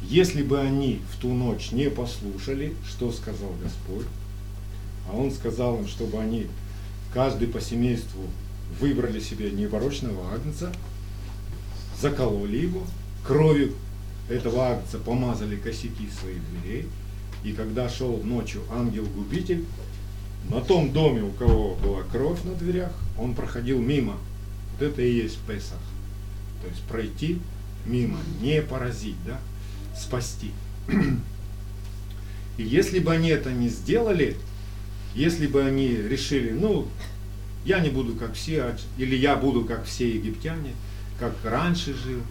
если 0.01 0.43
бы 0.43 0.59
они 0.59 1.01
в 1.11 1.19
ту 1.19 1.33
ночь 1.33 1.71
не 1.71 1.89
послушали, 1.89 2.73
что 2.87 3.11
сказал 3.11 3.51
Господь, 3.61 4.05
а 5.09 5.15
Он 5.15 5.31
сказал 5.31 5.77
им, 5.77 5.87
чтобы 5.87 6.19
они, 6.19 6.47
каждый 7.13 7.47
по 7.47 7.61
семейству, 7.61 8.21
выбрали 8.79 9.19
себе 9.19 9.51
непорочного 9.51 10.33
агнца, 10.33 10.71
закололи 11.99 12.57
его, 12.57 12.81
кровью 13.25 13.73
этого 14.29 14.69
агнца 14.69 14.97
помазали 14.97 15.55
косяки 15.55 16.09
своих 16.09 16.41
дверей, 16.49 16.87
и 17.43 17.53
когда 17.53 17.89
шел 17.89 18.17
ночью 18.23 18.63
ангел-губитель, 18.71 19.65
на 20.49 20.61
том 20.61 20.91
доме, 20.91 21.23
у 21.23 21.31
кого 21.31 21.75
была 21.75 22.03
кровь 22.03 22.43
на 22.43 22.53
дверях, 22.53 22.91
он 23.17 23.33
проходил 23.33 23.79
мимо. 23.79 24.17
Вот 24.73 24.87
это 24.87 25.01
и 25.01 25.11
есть 25.11 25.39
Песах. 25.47 25.79
То 26.61 26.67
есть 26.67 26.81
пройти 26.83 27.39
мимо, 27.85 28.17
не 28.41 28.61
поразить, 28.61 29.15
да, 29.25 29.39
спасти. 29.97 30.51
И 32.57 32.63
если 32.63 32.99
бы 32.99 33.11
они 33.11 33.29
это 33.29 33.51
не 33.51 33.69
сделали, 33.69 34.37
если 35.13 35.47
бы 35.47 35.63
они 35.63 35.89
решили, 35.89 36.51
ну, 36.51 36.87
я 37.65 37.79
не 37.79 37.89
буду 37.89 38.15
как 38.15 38.33
все, 38.33 38.61
а 38.61 38.77
или 38.97 39.15
я 39.15 39.35
буду 39.35 39.65
как 39.65 39.85
все 39.85 40.09
египтяне, 40.09 40.73
как 41.19 41.33
раньше 41.43 41.93
жил, 41.93 42.21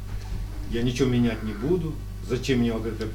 я 0.71 0.83
ничего 0.83 1.09
менять 1.09 1.42
не 1.42 1.52
буду, 1.52 1.94
зачем 2.28 2.61
мне 2.61 2.73
вот 2.73 2.87
это, 2.87 3.09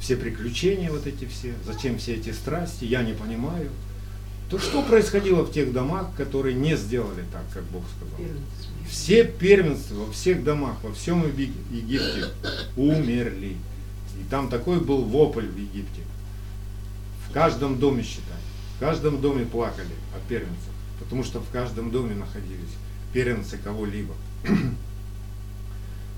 все 0.00 0.16
приключения 0.16 0.90
вот 0.90 1.06
эти 1.06 1.24
все, 1.26 1.54
зачем 1.64 1.98
все 1.98 2.14
эти 2.14 2.30
страсти, 2.30 2.84
я 2.84 3.02
не 3.02 3.12
понимаю. 3.12 3.70
То 4.50 4.58
что 4.58 4.82
происходило 4.82 5.42
в 5.42 5.52
тех 5.52 5.72
домах, 5.72 6.08
которые 6.16 6.54
не 6.54 6.76
сделали 6.76 7.24
так, 7.32 7.42
как 7.52 7.64
Бог 7.64 7.82
сказал? 7.96 8.26
Все 8.88 9.24
первенства 9.24 9.94
во 9.96 10.12
всех 10.12 10.42
домах, 10.42 10.76
во 10.82 10.92
всем 10.94 11.26
Египте 11.26 12.26
умерли. 12.76 13.56
И 14.18 14.30
там 14.30 14.48
такой 14.48 14.80
был 14.80 15.04
вопль 15.04 15.46
в 15.46 15.56
Египте. 15.56 16.02
В 17.28 17.32
каждом 17.32 17.78
доме, 17.78 18.02
считай, 18.02 18.38
в 18.76 18.80
каждом 18.80 19.20
доме 19.20 19.44
плакали 19.44 19.94
о 20.16 20.28
первенцах, 20.28 20.72
потому 20.98 21.24
что 21.24 21.40
в 21.40 21.50
каждом 21.50 21.90
доме 21.90 22.14
находились 22.14 22.74
первенцы 23.12 23.58
кого-либо. 23.58 24.14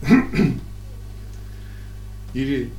Или 2.35 2.71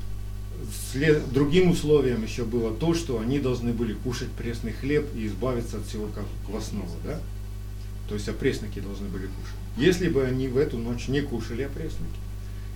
след, 0.92 1.32
другим 1.32 1.72
условием 1.72 2.24
еще 2.24 2.44
было 2.46 2.74
то, 2.74 2.94
что 2.94 3.20
они 3.20 3.40
должны 3.40 3.74
были 3.74 3.94
кушать 3.94 4.30
пресный 4.30 4.72
хлеб 4.72 5.08
и 5.16 5.28
избавиться 5.28 5.78
от 5.78 5.86
всего 5.86 6.10
квасного, 6.46 6.90
да? 7.06 7.20
То 8.08 8.16
есть 8.16 8.28
опрессники 8.28 8.80
должны 8.80 9.08
были 9.08 9.28
кушать. 9.28 9.56
Если 9.78 10.10
бы 10.10 10.24
они 10.25 10.48
в 10.48 10.58
эту 10.58 10.78
ночь 10.78 11.08
не 11.08 11.22
кушали 11.22 11.63
опрессники, 11.63 12.20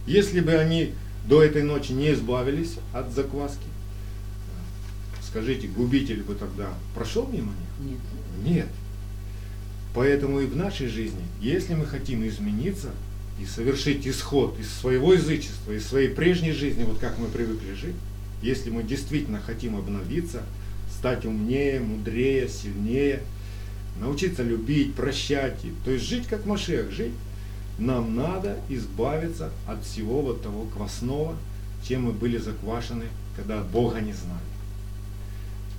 если 0.07 0.39
бы 0.39 0.53
они 0.53 0.93
до 1.27 1.43
этой 1.43 1.63
ночи 1.63 1.91
не 1.91 2.13
избавились 2.13 2.75
от 2.93 3.13
закваски, 3.13 3.67
скажите, 5.27 5.67
губитель 5.67 6.23
бы 6.23 6.35
тогда 6.35 6.73
прошел 6.93 7.27
мимо 7.27 7.51
них? 7.51 7.91
Нет. 7.91 7.99
Нет. 8.45 8.67
Поэтому 9.93 10.39
и 10.39 10.45
в 10.45 10.55
нашей 10.55 10.87
жизни, 10.87 11.23
если 11.41 11.73
мы 11.73 11.85
хотим 11.85 12.25
измениться, 12.27 12.91
и 13.39 13.45
совершить 13.45 14.07
исход 14.07 14.57
из 14.59 14.71
своего 14.71 15.13
язычества, 15.13 15.71
из 15.71 15.85
своей 15.85 16.09
прежней 16.09 16.51
жизни, 16.51 16.83
вот 16.83 16.99
как 16.99 17.17
мы 17.17 17.27
привыкли 17.27 17.73
жить, 17.73 17.95
если 18.41 18.69
мы 18.69 18.83
действительно 18.83 19.41
хотим 19.41 19.75
обновиться, 19.75 20.43
стать 20.91 21.25
умнее, 21.25 21.79
мудрее, 21.79 22.47
сильнее, 22.47 23.21
научиться 23.99 24.43
любить, 24.43 24.93
прощать, 24.95 25.55
то 25.83 25.91
есть 25.91 26.05
жить 26.05 26.27
как 26.27 26.45
Машех, 26.45 26.91
жить, 26.91 27.13
нам 27.77 28.15
надо 28.15 28.57
избавиться 28.69 29.51
от 29.67 29.83
всего 29.83 30.21
вот 30.21 30.41
того 30.41 30.65
квасного, 30.65 31.35
чем 31.87 32.05
мы 32.05 32.11
были 32.13 32.37
заквашены, 32.37 33.05
когда 33.35 33.61
Бога 33.61 33.99
не 33.99 34.13
знали. 34.13 34.39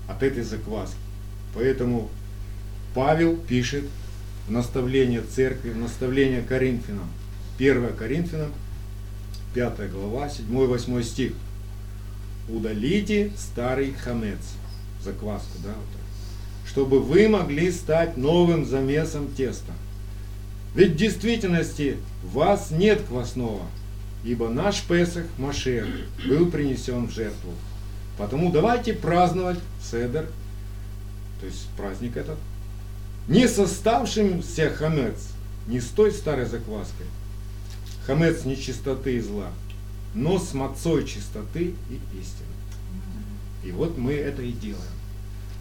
От 0.08 0.22
этой 0.22 0.42
закваски. 0.42 0.96
Поэтому 1.54 2.10
Павел 2.94 3.36
пишет 3.36 3.84
в 4.46 4.50
наставление 4.50 5.22
церкви, 5.22 5.70
в 5.70 5.76
наставление 5.76 6.42
Коринфянам, 6.42 7.08
1 7.58 7.96
Коринфянам, 7.96 8.52
5 9.54 9.90
глава, 9.90 10.28
7-8 10.28 11.02
стих. 11.02 11.32
Удалите 12.48 13.32
старый 13.36 13.92
хамец, 13.92 14.38
закваску, 15.02 15.58
да, 15.64 15.70
вот 15.70 15.96
чтобы 16.66 17.00
вы 17.00 17.28
могли 17.28 17.70
стать 17.70 18.16
новым 18.16 18.66
замесом 18.66 19.28
теста. 19.28 19.72
Ведь 20.74 20.92
в 20.92 20.96
действительности 20.96 21.96
вас 22.22 22.70
нет 22.70 23.00
квасного, 23.08 23.62
ибо 24.24 24.48
наш 24.48 24.82
Песах 24.82 25.24
Машех 25.38 25.86
был 26.28 26.50
принесен 26.50 27.06
в 27.06 27.12
жертву. 27.12 27.52
Потому 28.18 28.50
давайте 28.50 28.92
праздновать 28.92 29.58
Седер, 29.82 30.26
то 31.40 31.46
есть 31.46 31.68
праздник 31.76 32.16
этот, 32.16 32.38
не 33.28 33.48
составшимся 33.48 34.70
хамец, 34.70 35.28
не 35.68 35.80
с 35.80 35.86
той 35.86 36.12
старой 36.12 36.46
закваской, 36.46 37.06
хамец 38.06 38.44
нечистоты 38.44 39.16
и 39.16 39.20
зла, 39.20 39.50
но 40.14 40.38
с 40.38 40.54
мацой 40.54 41.04
чистоты 41.06 41.74
и 41.90 41.94
истины. 42.18 42.46
И 43.64 43.72
вот 43.72 43.98
мы 43.98 44.12
это 44.12 44.42
и 44.42 44.52
делаем. 44.52 44.82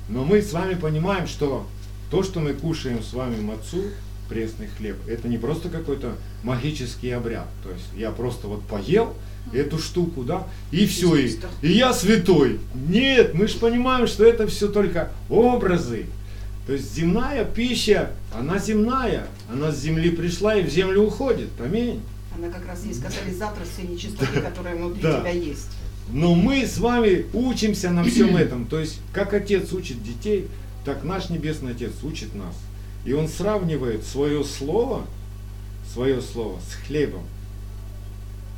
Но 0.10 0.24
мы 0.24 0.42
с 0.42 0.54
вами 0.54 0.76
понимаем, 0.76 1.28
что 1.28 1.68
то, 2.12 2.22
что 2.22 2.40
мы 2.40 2.54
кушаем 2.54 3.02
с 3.02 3.14
вами 3.14 3.42
мацу, 3.42 3.84
пресный 4.30 4.68
хлеб, 4.78 4.98
это 5.08 5.28
не 5.28 5.38
просто 5.38 5.70
какой-то 5.70 6.16
магический 6.44 7.12
обряд. 7.12 7.48
То 7.64 7.72
есть 7.72 7.86
я 7.96 8.12
просто 8.12 8.48
вот 8.48 8.64
поел 8.64 9.16
эту 9.54 9.78
штуку, 9.80 10.24
да, 10.24 10.48
и 10.72 10.86
все, 10.86 11.16
и, 11.16 11.36
и 11.62 11.72
я 11.72 11.94
святой. 11.94 12.60
Нет, 12.74 13.34
мы 13.34 13.48
же 13.48 13.58
понимаем, 13.58 14.08
что 14.08 14.24
это 14.24 14.48
все 14.48 14.68
только 14.68 15.12
образы. 15.30 16.06
То 16.66 16.74
есть 16.74 16.96
земная 16.96 17.46
пища, 17.46 18.12
она 18.34 18.58
земная, 18.58 19.28
она 19.52 19.72
с 19.72 19.80
земли 19.80 20.10
пришла 20.10 20.56
и 20.56 20.64
в 20.64 20.70
землю 20.70 21.04
уходит. 21.04 21.50
Аминь. 21.60 22.02
Она 22.38 22.50
как 22.50 22.68
раз 22.68 22.84
есть 22.86 23.02
катализатор 23.02 23.64
всей 23.66 23.88
нечистоты, 23.88 24.42
которая 24.42 24.76
внутри 24.76 25.02
Да. 25.02 25.22
тебя 25.22 25.32
есть. 25.32 25.70
Но 26.10 26.36
мы 26.36 26.66
с 26.66 26.78
вами 26.78 27.26
учимся 27.34 27.90
на 27.92 28.04
всем 28.04 28.36
этом. 28.36 28.66
То 28.66 28.80
есть, 28.80 29.00
как 29.14 29.34
Отец 29.34 29.72
учит 29.74 30.04
детей, 30.04 30.48
так 30.84 31.04
наш 31.04 31.30
Небесный 31.30 31.72
Отец 31.72 31.92
учит 32.04 32.36
нас. 32.36 32.56
И 33.06 33.14
Он 33.14 33.28
сравнивает 33.28 34.04
свое 34.06 34.44
слово, 34.44 35.06
свое 35.92 36.22
слово 36.22 36.60
с 36.60 36.74
хлебом. 36.86 37.24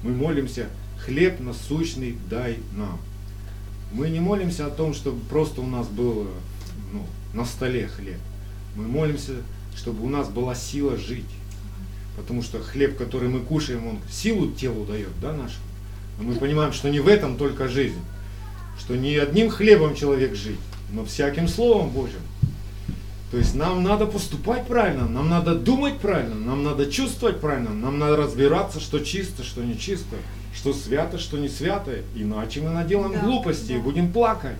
Мы 0.04 0.12
молимся, 0.12 0.68
хлеб 1.00 1.40
насущный 1.40 2.18
дай 2.30 2.58
нам. 2.76 3.00
Мы 3.94 4.10
не 4.10 4.20
молимся 4.20 4.66
о 4.66 4.70
том, 4.70 4.94
чтобы 4.94 5.20
просто 5.30 5.62
у 5.62 5.68
нас 5.68 5.88
был 5.88 6.28
ну, 6.92 7.06
на 7.34 7.46
столе 7.46 7.88
хлеб. 7.88 8.20
Мы 8.76 8.88
молимся, 8.88 9.34
чтобы 9.76 10.04
у 10.06 10.10
нас 10.10 10.28
была 10.30 10.56
сила 10.56 10.98
жить. 10.98 11.26
Потому 12.18 12.42
что 12.44 12.60
хлеб, 12.60 12.98
который 12.98 13.30
мы 13.30 13.40
кушаем, 13.40 13.88
он 13.88 14.00
силу 14.12 14.52
телу 14.52 14.86
дает, 14.86 15.12
да, 15.22 15.32
нашему. 15.32 15.64
Но 16.18 16.24
мы 16.26 16.36
понимаем, 16.36 16.74
что 16.74 16.90
не 16.90 17.00
в 17.00 17.08
этом 17.08 17.38
только 17.38 17.70
жизнь. 17.70 18.02
Что 18.80 18.96
не 18.96 19.16
одним 19.16 19.50
хлебом 19.50 19.96
человек 19.96 20.36
жить, 20.36 20.60
но 20.92 21.06
всяким 21.06 21.48
Словом 21.48 21.90
Божьим. 21.90 22.20
То 23.32 23.38
есть 23.38 23.56
нам 23.56 23.84
надо 23.84 24.06
поступать 24.06 24.66
правильно, 24.68 25.08
нам 25.08 25.30
надо 25.30 25.54
думать 25.56 26.00
правильно, 26.00 26.36
нам 26.36 26.64
надо 26.64 26.90
чувствовать 26.90 27.40
правильно, 27.42 27.74
нам 27.74 28.00
надо 28.00 28.16
разбираться, 28.18 28.80
что 28.80 29.00
чисто, 29.00 29.44
что 29.44 29.64
не 29.64 29.78
чисто, 29.78 30.16
что 30.56 30.74
свято, 30.74 31.20
что 31.20 31.38
не 31.38 31.50
свято. 31.50 31.92
Иначе 32.16 32.62
мы 32.62 32.70
наделаем 32.70 33.14
Да, 33.14 33.20
глупости 33.20 33.74
и 33.74 33.78
да. 33.78 33.82
будем 33.82 34.12
плакать. 34.14 34.56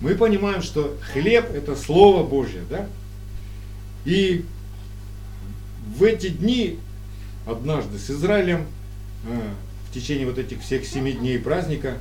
Мы 0.00 0.14
понимаем, 0.14 0.62
что 0.62 0.96
хлеб 1.12 1.50
это 1.52 1.74
Слово 1.74 2.24
Божье, 2.24 2.62
да? 2.70 2.86
И 4.04 4.44
в 5.96 6.02
эти 6.04 6.28
дни 6.28 6.78
однажды 7.46 7.98
с 7.98 8.10
Израилем 8.10 8.66
э, 9.26 9.52
в 9.90 9.94
течение 9.94 10.26
вот 10.26 10.38
этих 10.38 10.62
всех 10.62 10.86
семи 10.86 11.12
дней 11.12 11.38
праздника, 11.38 11.98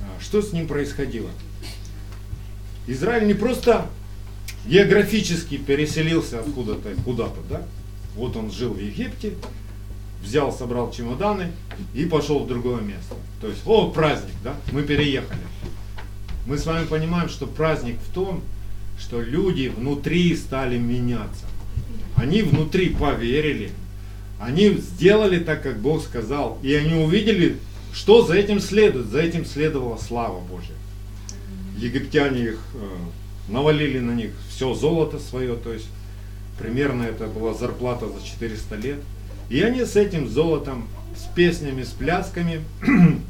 э, 0.00 0.04
что 0.20 0.42
с 0.42 0.52
ним 0.52 0.68
происходило? 0.68 1.30
Израиль 2.86 3.26
не 3.26 3.34
просто 3.34 3.86
географически 4.66 5.56
переселился 5.56 6.40
откуда-то 6.40 6.94
куда-то, 7.04 7.40
да? 7.48 7.62
Вот 8.14 8.36
он 8.36 8.50
жил 8.50 8.74
в 8.74 8.78
Египте, 8.78 9.34
взял, 10.22 10.52
собрал 10.52 10.92
чемоданы 10.92 11.52
и 11.94 12.04
пошел 12.04 12.40
в 12.40 12.48
другое 12.48 12.80
место. 12.80 13.14
То 13.40 13.48
есть, 13.48 13.62
о, 13.66 13.90
праздник, 13.90 14.34
да? 14.44 14.54
Мы 14.72 14.82
переехали. 14.82 15.40
Мы 16.46 16.58
с 16.58 16.66
вами 16.66 16.86
понимаем, 16.86 17.28
что 17.28 17.46
праздник 17.46 17.96
в 17.98 18.14
том, 18.14 18.42
что 18.98 19.20
люди 19.20 19.68
внутри 19.68 20.34
стали 20.36 20.78
меняться. 20.78 21.46
Они 22.16 22.42
внутри 22.42 22.90
поверили, 22.90 23.70
они 24.40 24.70
сделали 24.74 25.38
так, 25.38 25.62
как 25.62 25.78
Бог 25.78 26.02
сказал, 26.02 26.58
и 26.62 26.74
они 26.74 26.94
увидели, 26.94 27.56
что 27.92 28.24
за 28.24 28.34
этим 28.34 28.60
следует. 28.60 29.06
За 29.06 29.20
этим 29.20 29.44
следовала 29.44 29.96
слава 29.96 30.40
Божья. 30.40 30.74
Египтяне 31.78 32.44
их 32.44 32.60
э, 32.74 32.96
навалили 33.48 33.98
на 33.98 34.12
них 34.12 34.32
все 34.50 34.74
золото 34.74 35.18
свое, 35.18 35.56
то 35.56 35.72
есть 35.72 35.88
примерно 36.58 37.02
это 37.02 37.26
была 37.26 37.54
зарплата 37.54 38.08
за 38.08 38.26
400 38.26 38.76
лет. 38.76 38.98
И 39.48 39.60
они 39.60 39.84
с 39.84 39.96
этим 39.96 40.28
золотом, 40.28 40.88
с 41.16 41.34
песнями, 41.34 41.82
с 41.82 41.90
плясками, 41.90 42.62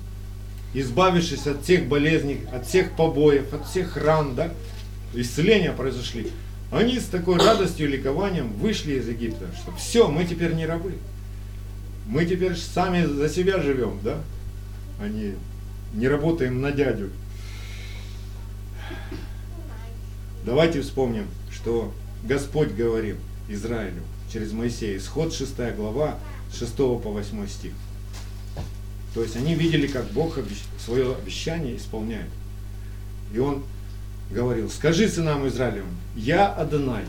избавившись 0.75 1.47
от 1.47 1.63
всех 1.63 1.87
болезней, 1.87 2.41
от 2.53 2.67
всех 2.67 2.97
побоев, 2.97 3.53
от 3.53 3.67
всех 3.67 3.97
ран, 3.97 4.35
да, 4.35 4.53
исцеления 5.15 5.73
произошли, 5.73 6.31
они 6.71 6.99
с 6.99 7.05
такой 7.05 7.39
радостью 7.39 7.89
и 7.89 7.93
ликованием 7.93 8.53
вышли 8.55 8.95
из 8.95 9.09
Египта, 9.09 9.47
что 9.57 9.73
все, 9.77 10.09
мы 10.09 10.25
теперь 10.25 10.55
не 10.55 10.67
рабы. 10.67 10.95
Мы 12.07 12.25
теперь 12.25 12.57
сами 12.57 13.05
за 13.05 13.29
себя 13.29 13.61
живем, 13.61 13.99
да? 14.03 14.21
А 15.01 15.09
не, 15.09 15.35
не 15.95 16.09
работаем 16.09 16.61
на 16.61 16.73
дядю. 16.73 17.11
Давайте 20.45 20.83
вспомним, 20.83 21.27
что 21.51 21.93
Господь 22.25 22.73
говорил 22.73 23.17
Израилю 23.49 24.03
через 24.33 24.53
Моисея. 24.53 24.97
Исход 24.97 25.33
6 25.33 25.75
глава, 25.77 26.19
с 26.53 26.59
6 26.59 26.77
по 26.77 27.11
8 27.11 27.49
стих. 27.49 27.73
То 29.15 29.23
есть 29.23 29.37
они 29.37 29.55
видели, 29.55 29.87
как 29.87 30.07
Бог 30.13 30.39
свое 30.85 31.15
обещание 31.17 31.77
исполняет. 31.77 32.29
И 33.33 33.39
он 33.39 33.65
говорил, 34.31 34.71
скажи 34.71 35.09
сынам 35.09 35.49
Израилевым, 35.49 35.97
я 36.17 36.49
Адонай, 36.49 37.05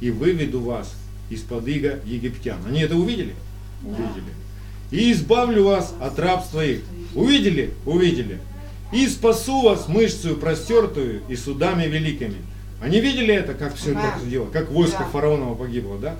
и 0.00 0.10
выведу 0.10 0.60
вас 0.60 0.94
из-под 1.30 1.66
иго 1.68 1.98
египтян. 2.04 2.58
Они 2.66 2.80
это 2.80 2.96
увидели? 2.96 3.34
Увидели. 3.84 4.32
И 4.90 5.12
избавлю 5.12 5.64
вас 5.64 5.94
от 6.00 6.18
рабства 6.18 6.64
их. 6.64 6.80
Увидели? 7.14 7.72
Увидели. 7.86 8.38
И 8.92 9.06
спасу 9.06 9.62
вас 9.62 9.88
мышцею 9.88 10.36
простертую 10.36 11.22
и 11.28 11.36
судами 11.36 11.84
великими. 11.84 12.36
Они 12.82 13.00
видели 13.00 13.32
это, 13.34 13.54
как 13.54 13.76
все 13.76 13.94
Да. 13.94 14.00
происходило, 14.00 14.46
как 14.46 14.70
войско 14.70 15.00
Да. 15.00 15.04
фараонова 15.06 15.54
погибло, 15.54 15.98
да? 15.98 16.16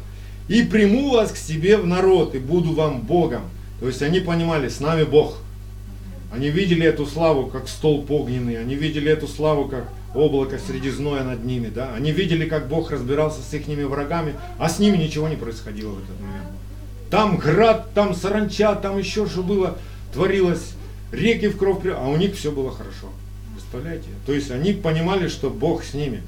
И 0.48 0.62
приму 0.62 1.10
вас 1.10 1.32
к 1.32 1.36
себе 1.36 1.76
в 1.76 1.86
народ, 1.86 2.34
и 2.34 2.38
буду 2.38 2.72
вам 2.72 3.00
Богом. 3.00 3.42
То 3.80 3.86
есть 3.86 4.02
они 4.02 4.20
понимали, 4.20 4.68
с 4.68 4.78
нами 4.80 5.04
Бог. 5.04 5.38
Они 6.32 6.48
видели 6.48 6.86
эту 6.86 7.06
славу, 7.06 7.46
как 7.46 7.68
столб 7.68 8.10
огненный, 8.10 8.60
они 8.60 8.76
видели 8.76 9.10
эту 9.10 9.26
славу, 9.26 9.66
как 9.68 9.88
облако 10.14 10.58
среди 10.58 10.90
зноя 10.90 11.24
над 11.24 11.44
ними, 11.44 11.68
да? 11.68 11.92
Они 11.94 12.12
видели, 12.12 12.48
как 12.48 12.68
Бог 12.68 12.90
разбирался 12.90 13.40
с 13.42 13.52
их 13.52 13.66
врагами, 13.66 14.34
а 14.58 14.68
с 14.68 14.78
ними 14.78 14.96
ничего 14.96 15.28
не 15.28 15.36
происходило 15.36 15.90
в 15.90 16.02
этот 16.02 16.20
момент. 16.20 16.48
Там 17.10 17.38
град, 17.38 17.92
там 17.94 18.14
саранча, 18.14 18.76
там 18.76 18.98
еще 18.98 19.26
что 19.26 19.42
было, 19.42 19.76
творилось, 20.12 20.74
реки 21.10 21.48
в 21.48 21.56
кровь, 21.56 21.84
а 21.86 22.08
у 22.08 22.16
них 22.16 22.36
все 22.36 22.52
было 22.52 22.70
хорошо. 22.70 23.08
Представляете? 23.54 24.08
То 24.26 24.32
есть 24.32 24.50
они 24.50 24.72
понимали, 24.72 25.28
что 25.28 25.50
Бог 25.50 25.82
с 25.82 25.94
ними. 25.94 26.22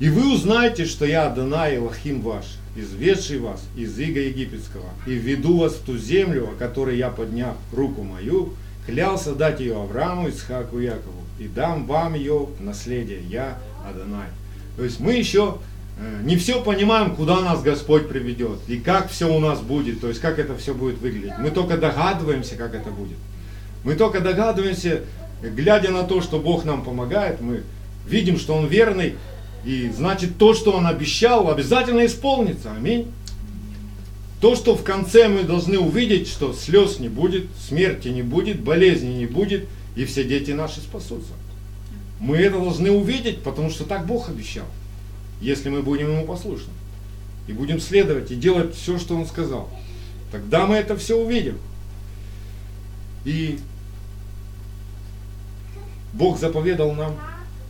И 0.00 0.08
вы 0.08 0.34
узнаете, 0.34 0.84
что 0.84 1.06
я 1.06 1.26
Адонай 1.26 1.76
Элохим 1.76 2.20
ваш, 2.20 2.44
изведший 2.76 3.38
вас 3.38 3.62
из 3.76 3.98
иго 3.98 4.20
египетского, 4.20 4.88
и 5.06 5.14
введу 5.14 5.58
вас 5.58 5.74
в 5.74 5.84
ту 5.84 5.96
землю, 5.96 6.50
о 6.50 6.58
которой 6.58 6.96
я, 6.96 7.10
подняв 7.10 7.56
руку 7.72 8.02
мою, 8.02 8.54
клялся 8.86 9.34
дать 9.34 9.60
ее 9.60 9.76
Аврааму, 9.76 10.28
Исхаку 10.28 10.78
и 10.78 10.84
Якову, 10.84 11.22
и 11.38 11.48
дам 11.48 11.86
вам 11.86 12.14
ее 12.14 12.48
наследие, 12.60 13.20
я 13.28 13.58
Адонай. 13.88 14.28
То 14.76 14.84
есть 14.84 15.00
мы 15.00 15.14
еще 15.14 15.58
э, 15.98 16.20
не 16.24 16.36
все 16.36 16.62
понимаем, 16.62 17.16
куда 17.16 17.40
нас 17.40 17.62
Господь 17.62 18.08
приведет, 18.08 18.58
и 18.68 18.78
как 18.78 19.10
все 19.10 19.34
у 19.34 19.40
нас 19.40 19.60
будет, 19.60 20.00
то 20.00 20.08
есть 20.08 20.20
как 20.20 20.38
это 20.38 20.56
все 20.56 20.74
будет 20.74 20.98
выглядеть. 20.98 21.38
Мы 21.38 21.50
только 21.50 21.76
догадываемся, 21.76 22.56
как 22.56 22.74
это 22.74 22.90
будет. 22.90 23.16
Мы 23.84 23.94
только 23.94 24.20
догадываемся, 24.20 25.02
глядя 25.42 25.90
на 25.90 26.02
то, 26.04 26.20
что 26.20 26.38
Бог 26.38 26.64
нам 26.64 26.82
помогает, 26.82 27.40
мы 27.40 27.62
видим, 28.06 28.38
что 28.38 28.54
Он 28.54 28.66
верный, 28.66 29.14
и 29.66 29.90
значит 29.90 30.38
то, 30.38 30.54
что 30.54 30.70
Он 30.70 30.86
обещал, 30.86 31.50
обязательно 31.50 32.06
исполнится. 32.06 32.70
Аминь. 32.70 33.10
То, 34.40 34.54
что 34.54 34.76
в 34.76 34.84
конце 34.84 35.28
мы 35.28 35.42
должны 35.42 35.76
увидеть, 35.80 36.28
что 36.28 36.52
слез 36.52 37.00
не 37.00 37.08
будет, 37.08 37.46
смерти 37.66 38.08
не 38.08 38.22
будет, 38.22 38.60
болезни 38.60 39.08
не 39.08 39.26
будет, 39.26 39.66
и 39.96 40.04
все 40.04 40.22
дети 40.22 40.52
наши 40.52 40.78
спасутся. 40.78 41.32
Мы 42.20 42.36
это 42.36 42.60
должны 42.60 42.92
увидеть, 42.92 43.42
потому 43.42 43.70
что 43.70 43.82
так 43.82 44.06
Бог 44.06 44.28
обещал, 44.28 44.66
если 45.40 45.68
мы 45.68 45.82
будем 45.82 46.12
Ему 46.12 46.26
послушны. 46.26 46.72
И 47.48 47.52
будем 47.52 47.80
следовать 47.80 48.30
и 48.30 48.36
делать 48.36 48.72
все, 48.76 49.00
что 49.00 49.16
Он 49.16 49.26
сказал. 49.26 49.68
Тогда 50.30 50.66
мы 50.66 50.76
это 50.76 50.96
все 50.96 51.16
увидим. 51.16 51.58
И 53.24 53.58
Бог 56.12 56.38
заповедал 56.38 56.92
нам, 56.92 57.16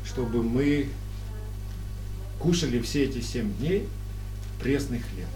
чтобы 0.04 0.42
мы 0.42 0.88
кушали 2.40 2.80
все 2.80 3.04
эти 3.04 3.20
семь 3.20 3.52
дней 3.54 3.88
пресный 4.60 5.00
хлеб. 5.00 5.26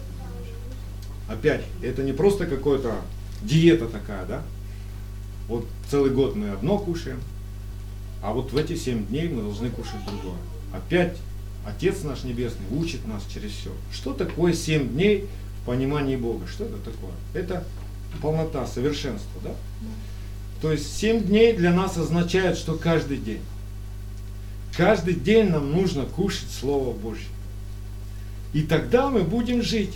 Опять, 1.27 1.63
это 1.81 2.03
не 2.03 2.13
просто 2.13 2.45
какая-то 2.45 3.01
диета 3.41 3.87
такая, 3.87 4.25
да? 4.25 4.43
Вот 5.47 5.65
целый 5.89 6.11
год 6.11 6.35
мы 6.35 6.49
одно 6.49 6.77
кушаем, 6.77 7.19
а 8.21 8.33
вот 8.33 8.51
в 8.51 8.57
эти 8.57 8.75
семь 8.75 9.05
дней 9.05 9.29
мы 9.29 9.41
должны 9.41 9.69
кушать 9.69 10.05
другое. 10.05 10.37
Опять 10.73 11.17
Отец 11.65 12.01
наш 12.03 12.23
Небесный 12.23 12.65
учит 12.71 13.07
нас 13.07 13.23
через 13.31 13.51
все. 13.51 13.71
Что 13.91 14.13
такое 14.13 14.53
семь 14.53 14.89
дней 14.89 15.27
в 15.61 15.65
понимании 15.67 16.15
Бога? 16.15 16.47
Что 16.47 16.65
это 16.65 16.77
такое? 16.77 17.11
Это 17.33 17.65
полнота, 18.21 18.65
совершенство, 18.65 19.41
да? 19.43 19.51
То 20.61 20.71
есть 20.71 20.95
семь 20.95 21.23
дней 21.23 21.53
для 21.53 21.71
нас 21.71 21.97
означает, 21.97 22.57
что 22.57 22.75
каждый 22.75 23.17
день. 23.17 23.41
Каждый 24.75 25.15
день 25.15 25.49
нам 25.49 25.71
нужно 25.71 26.05
кушать 26.05 26.49
Слово 26.49 26.93
Божье. 26.93 27.27
И 28.53 28.63
тогда 28.63 29.09
мы 29.09 29.21
будем 29.21 29.61
жить. 29.61 29.93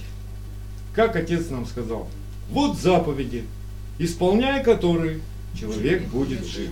Как 0.93 1.15
Отец 1.15 1.49
нам 1.49 1.65
сказал, 1.65 2.07
вот 2.49 2.77
заповеди, 2.77 3.43
исполняя 3.99 4.63
которые 4.63 5.19
человек 5.53 6.07
будет 6.07 6.45
жить. 6.45 6.69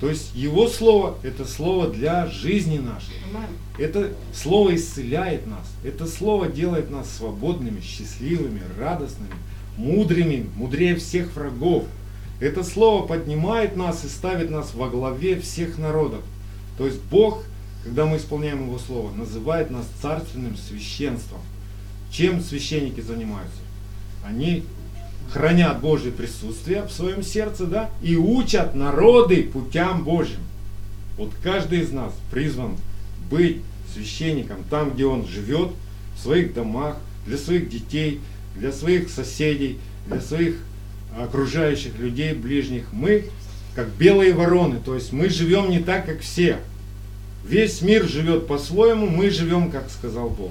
То 0.00 0.08
есть 0.08 0.34
Его 0.34 0.68
Слово– 0.68 1.18
это 1.22 1.44
Слово 1.44 1.88
для 1.88 2.26
жизни 2.26 2.78
нашей. 2.78 3.14
Это 3.78 4.12
Слово 4.32 4.76
исцеляет 4.76 5.46
нас. 5.46 5.66
Это 5.84 6.06
Слово 6.06 6.48
делает 6.48 6.90
нас 6.90 7.10
свободными, 7.10 7.80
счастливыми, 7.80 8.62
радостными, 8.78 9.34
мудрыми, 9.76 10.48
мудрее 10.56 10.96
всех 10.96 11.34
врагов. 11.34 11.84
Это 12.40 12.62
Слово 12.62 13.06
поднимает 13.06 13.76
нас 13.76 14.04
и 14.04 14.08
ставит 14.08 14.50
нас 14.50 14.72
во 14.74 14.88
главе 14.88 15.40
всех 15.40 15.78
народов. 15.78 16.20
То 16.78 16.86
есть 16.86 17.00
Бог, 17.10 17.42
когда 17.84 18.06
мы 18.06 18.16
исполняем 18.16 18.66
Его 18.66 18.78
Слово, 18.78 19.12
называет 19.12 19.70
нас 19.70 19.86
царственным 20.00 20.56
священством. 20.56 21.40
Чем 22.10 22.40
священники 22.40 23.00
занимаются? 23.00 23.58
Они 24.24 24.64
хранят 25.32 25.80
Божье 25.80 26.10
присутствие 26.10 26.84
в 26.84 26.90
своем 26.90 27.22
сердце, 27.22 27.66
да, 27.66 27.90
и 28.00 28.16
учат 28.16 28.74
народы 28.74 29.42
путям 29.42 30.04
Божьим. 30.04 30.40
Вот 31.18 31.32
каждый 31.42 31.80
из 31.80 31.92
нас 31.92 32.14
призван 32.30 32.76
быть 33.28 33.60
священником 33.92 34.58
там, 34.70 34.92
где 34.92 35.04
он 35.04 35.26
живет, 35.26 35.70
в 36.16 36.22
своих 36.22 36.54
домах, 36.54 36.96
для 37.26 37.36
своих 37.36 37.68
детей, 37.68 38.20
для 38.56 38.72
своих 38.72 39.10
соседей, 39.10 39.78
для 40.06 40.20
своих 40.20 40.56
окружающих 41.16 41.98
людей, 41.98 42.32
ближних. 42.34 42.92
Мы 42.92 43.24
как 43.78 43.90
белые 43.90 44.34
вороны, 44.34 44.80
то 44.84 44.96
есть 44.96 45.12
мы 45.12 45.28
живем 45.28 45.70
не 45.70 45.78
так, 45.78 46.04
как 46.04 46.18
все. 46.18 46.58
Весь 47.46 47.80
мир 47.80 48.08
живет 48.08 48.48
по-своему, 48.48 49.06
мы 49.06 49.30
живем, 49.30 49.70
как 49.70 49.88
сказал 49.88 50.30
Бог. 50.30 50.50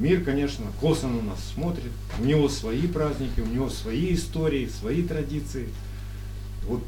Мир, 0.00 0.24
конечно, 0.24 0.64
косо 0.80 1.06
на 1.06 1.22
нас 1.22 1.38
смотрит. 1.54 1.92
У 2.18 2.24
него 2.24 2.48
свои 2.48 2.88
праздники, 2.88 3.38
у 3.38 3.46
него 3.46 3.70
свои 3.70 4.14
истории, 4.14 4.68
свои 4.80 5.04
традиции. 5.04 5.68
Вот 6.66 6.82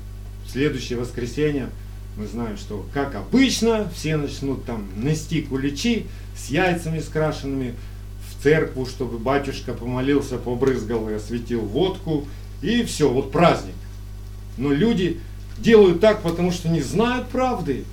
следующее 0.48 0.98
воскресенье 0.98 1.68
мы 2.16 2.26
знаем, 2.26 2.56
что 2.56 2.85
как 2.92 3.14
обычно, 3.14 3.88
все 3.94 4.16
начнут 4.16 4.64
там 4.64 4.88
нести 4.96 5.42
куличи 5.42 6.06
с 6.37 6.50
яйцами 6.50 6.98
скрашенными 6.98 7.76
в 8.28 8.42
церкву, 8.42 8.85
чтобы 8.85 9.20
батюшка 9.20 9.74
помолился, 9.74 10.38
побрызгал 10.38 11.09
и 11.09 11.12
осветил 11.12 11.61
водку. 11.61 12.26
И 12.62 12.82
все, 12.82 13.09
вот 13.09 13.30
праздник. 13.30 13.74
Но 14.59 14.72
люди 14.72 15.20
делают 15.59 16.01
так, 16.01 16.23
потому 16.23 16.53
что 16.53 16.69
не 16.69 16.81
знают 16.81 17.29
правды. 17.29 17.85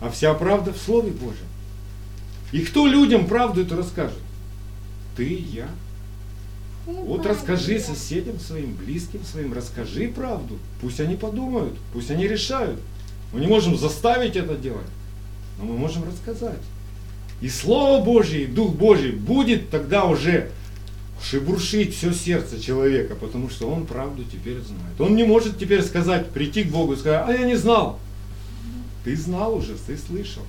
А 0.00 0.10
вся 0.10 0.34
правда 0.34 0.72
в 0.72 0.78
Слове 0.78 1.10
Божьем. 1.10 1.46
И 2.52 2.60
кто 2.60 2.86
людям 2.86 3.26
правду 3.26 3.62
эту 3.62 3.76
расскажет? 3.76 4.18
Ты 5.16 5.44
я. 5.52 5.68
Вот 6.86 7.26
расскажи 7.26 7.80
соседям 7.80 8.38
своим, 8.38 8.74
близким 8.74 9.24
своим, 9.24 9.52
расскажи 9.52 10.08
правду. 10.08 10.58
Пусть 10.80 11.00
они 11.00 11.16
подумают, 11.16 11.74
пусть 11.92 12.10
они 12.10 12.28
решают. 12.28 12.78
Мы 13.32 13.40
не 13.40 13.48
можем 13.48 13.76
заставить 13.76 14.36
это 14.36 14.54
делать, 14.54 14.86
но 15.58 15.64
мы 15.64 15.76
можем 15.76 16.04
рассказать. 16.04 16.60
И 17.40 17.48
Слово 17.48 18.04
Божье, 18.04 18.44
и 18.44 18.46
Дух 18.46 18.74
Божий 18.74 19.10
будет 19.10 19.70
тогда 19.70 20.04
уже 20.04 20.50
шебуршить 21.22 21.94
все 21.94 22.12
сердце 22.12 22.60
человека, 22.60 23.14
потому 23.14 23.50
что 23.50 23.68
он 23.70 23.86
правду 23.86 24.24
теперь 24.24 24.60
знает. 24.60 25.00
Он 25.00 25.16
не 25.16 25.24
может 25.24 25.58
теперь 25.58 25.82
сказать, 25.82 26.30
прийти 26.30 26.64
к 26.64 26.70
Богу 26.70 26.92
и 26.92 26.96
сказать, 26.96 27.24
а 27.26 27.32
я 27.32 27.46
не 27.46 27.56
знал. 27.56 27.98
Ты 29.04 29.16
знал 29.16 29.56
уже, 29.56 29.74
ты 29.86 29.96
слышал. 29.96 30.42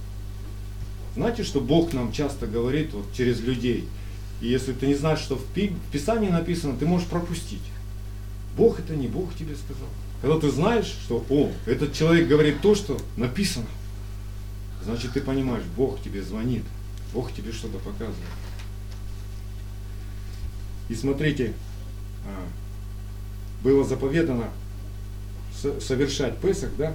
Знаете, 1.16 1.44
что 1.44 1.62
Бог 1.62 1.94
нам 1.94 2.12
часто 2.12 2.48
говорит 2.48 2.94
вот 2.94 3.06
через 3.14 3.42
людей– 3.42 3.88
и 4.42 4.48
если 4.48 4.74
ты 4.74 4.88
не 4.88 4.96
знаешь, 4.96 5.20
что 5.20 5.36
в 5.36 5.44
Писании 5.92 6.30
написано, 6.30 6.78
ты 6.78 6.86
можешь 6.86 7.08
пропустить. 7.08 7.62
Бог 8.56 8.80
это 8.80 8.96
не 8.96 9.08
Бог 9.08 9.36
тебе 9.36 9.56
сказал. 9.56 9.88
Когда 10.22 10.40
ты 10.40 10.52
знаешь, 10.52 10.86
что, 10.86 11.24
о, 11.30 11.52
этот 11.66 11.94
человек 11.94 12.28
говорит 12.28 12.62
то, 12.62 12.76
что 12.76 12.98
написано, 13.18 13.68
значит 14.84 15.14
ты 15.14 15.22
понимаешь, 15.22 15.64
Бог 15.76 16.02
тебе 16.02 16.24
звонит, 16.24 16.64
Бог 17.14 17.32
тебе 17.34 17.52
что-то 17.52 17.78
показывает. 17.78 18.18
И 20.90 20.96
смотрите, 20.96 21.54
а, 22.26 22.48
было 23.64 23.84
заповедано 23.84 24.50
совершать 25.80 26.38
Песах, 26.38 26.70
да, 26.78 26.94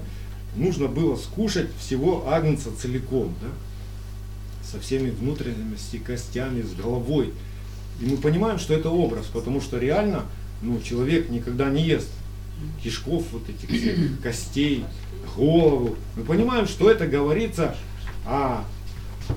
нужно 0.56 0.86
было 0.86 1.16
скушать 1.16 1.68
всего 1.78 2.28
агнца 2.28 2.70
целиком, 2.76 3.34
да, 3.40 3.48
со 4.64 4.78
всеми 4.80 5.10
внутренностями, 5.10 6.02
костями, 6.02 6.62
с 6.62 6.72
головой. 6.72 7.32
И 8.00 8.06
мы 8.06 8.16
понимаем, 8.16 8.58
что 8.58 8.74
это 8.74 8.90
образ, 8.90 9.26
потому 9.26 9.60
что 9.60 9.78
реально 9.78 10.24
ну, 10.62 10.80
человек 10.80 11.28
никогда 11.28 11.68
не 11.70 11.82
ест 11.82 12.08
кишков, 12.82 13.24
вот 13.32 13.42
этих 13.48 13.68
всех, 13.68 14.20
костей, 14.22 14.84
голову. 15.36 15.96
Мы 16.16 16.24
понимаем, 16.24 16.66
что 16.66 16.90
это 16.90 17.06
говорится 17.06 17.76
о 18.24 18.64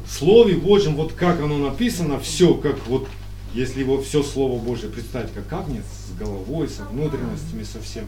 Слове 0.07 0.55
Божьем, 0.55 0.95
вот 0.95 1.13
как 1.13 1.39
оно 1.39 1.57
написано, 1.57 2.19
все, 2.19 2.53
как 2.55 2.87
вот, 2.87 3.07
если 3.55 3.79
его 3.79 4.01
все 4.01 4.21
Слово 4.21 4.59
Божье 4.59 4.89
представить 4.89 5.31
как 5.33 5.51
агнец, 5.53 5.85
с 5.85 6.19
головой, 6.19 6.67
со 6.67 6.83
внутренностями, 6.83 7.63
со 7.63 7.81
всем, 7.81 8.03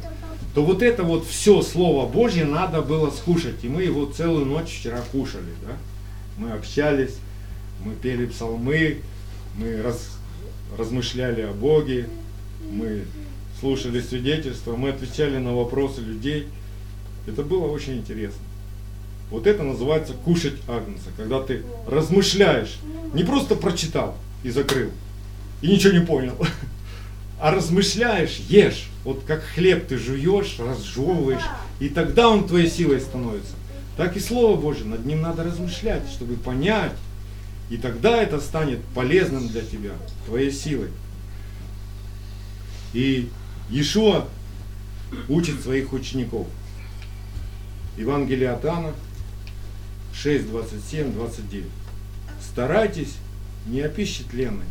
то 0.53 0.63
вот 0.63 0.83
это 0.83 1.03
вот 1.03 1.25
все 1.25 1.61
Слово 1.61 2.05
Божье 2.05 2.43
надо 2.43 2.81
было 2.81 3.09
скушать. 3.11 3.63
И 3.63 3.69
мы 3.69 3.83
его 3.83 4.05
целую 4.05 4.45
ночь 4.45 4.77
вчера 4.79 5.01
кушали, 5.13 5.53
да? 5.65 5.73
мы 6.37 6.51
общались, 6.51 7.15
мы 7.83 7.93
пели 7.93 8.25
псалмы, 8.25 8.97
мы 9.57 9.81
раз, 9.81 10.17
размышляли 10.77 11.43
о 11.43 11.53
Боге, 11.53 12.09
мы 12.69 13.05
слушали 13.61 14.01
свидетельства, 14.01 14.75
мы 14.75 14.89
отвечали 14.89 15.37
на 15.37 15.55
вопросы 15.55 16.01
людей. 16.01 16.47
Это 17.25 17.41
было 17.43 17.67
очень 17.67 17.99
интересно. 17.99 18.41
Вот 19.31 19.47
это 19.47 19.63
называется 19.63 20.13
кушать 20.13 20.55
агнца, 20.67 21.09
когда 21.15 21.41
ты 21.41 21.63
размышляешь, 21.87 22.79
не 23.13 23.23
просто 23.23 23.55
прочитал 23.55 24.17
и 24.43 24.49
закрыл, 24.49 24.91
и 25.61 25.67
ничего 25.67 25.93
не 25.93 26.05
понял, 26.05 26.37
а 27.39 27.51
размышляешь, 27.51 28.37
ешь, 28.49 28.87
вот 29.03 29.23
как 29.25 29.43
хлеб 29.43 29.87
ты 29.87 29.97
жуешь, 29.97 30.57
разжевываешь, 30.59 31.45
и 31.79 31.89
тогда 31.89 32.29
он 32.29 32.47
твоей 32.47 32.69
силой 32.69 32.99
становится 32.99 33.53
так 33.97 34.15
и 34.15 34.19
Слово 34.19 34.61
Божье, 34.61 34.85
над 34.85 35.05
ним 35.05 35.21
надо 35.23 35.43
размышлять, 35.43 36.07
чтобы 36.09 36.35
понять. 36.35 36.93
И 37.69 37.77
тогда 37.77 38.21
это 38.21 38.39
станет 38.39 38.79
полезным 38.95 39.49
для 39.49 39.61
тебя, 39.61 39.91
твоей 40.25 40.51
силой. 40.51 40.89
И 42.93 43.29
Иешуа 43.69 44.25
учит 45.27 45.61
своих 45.61 45.91
учеников. 45.91 46.47
Евангелие 47.97 48.51
от 48.51 48.63
Иоанна 48.63 48.93
6, 50.13 50.47
27, 50.47 51.11
29. 51.11 51.65
Старайтесь 52.41 53.15
не 53.65 53.81
о 53.81 53.89
пище 53.89 54.23
тленной, 54.29 54.65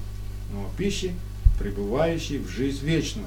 но 0.52 0.62
о 0.62 0.70
пище, 0.76 1.12
пребывающей 1.59 2.38
в 2.38 2.48
жизнь 2.48 2.85
вечную, 2.85 3.26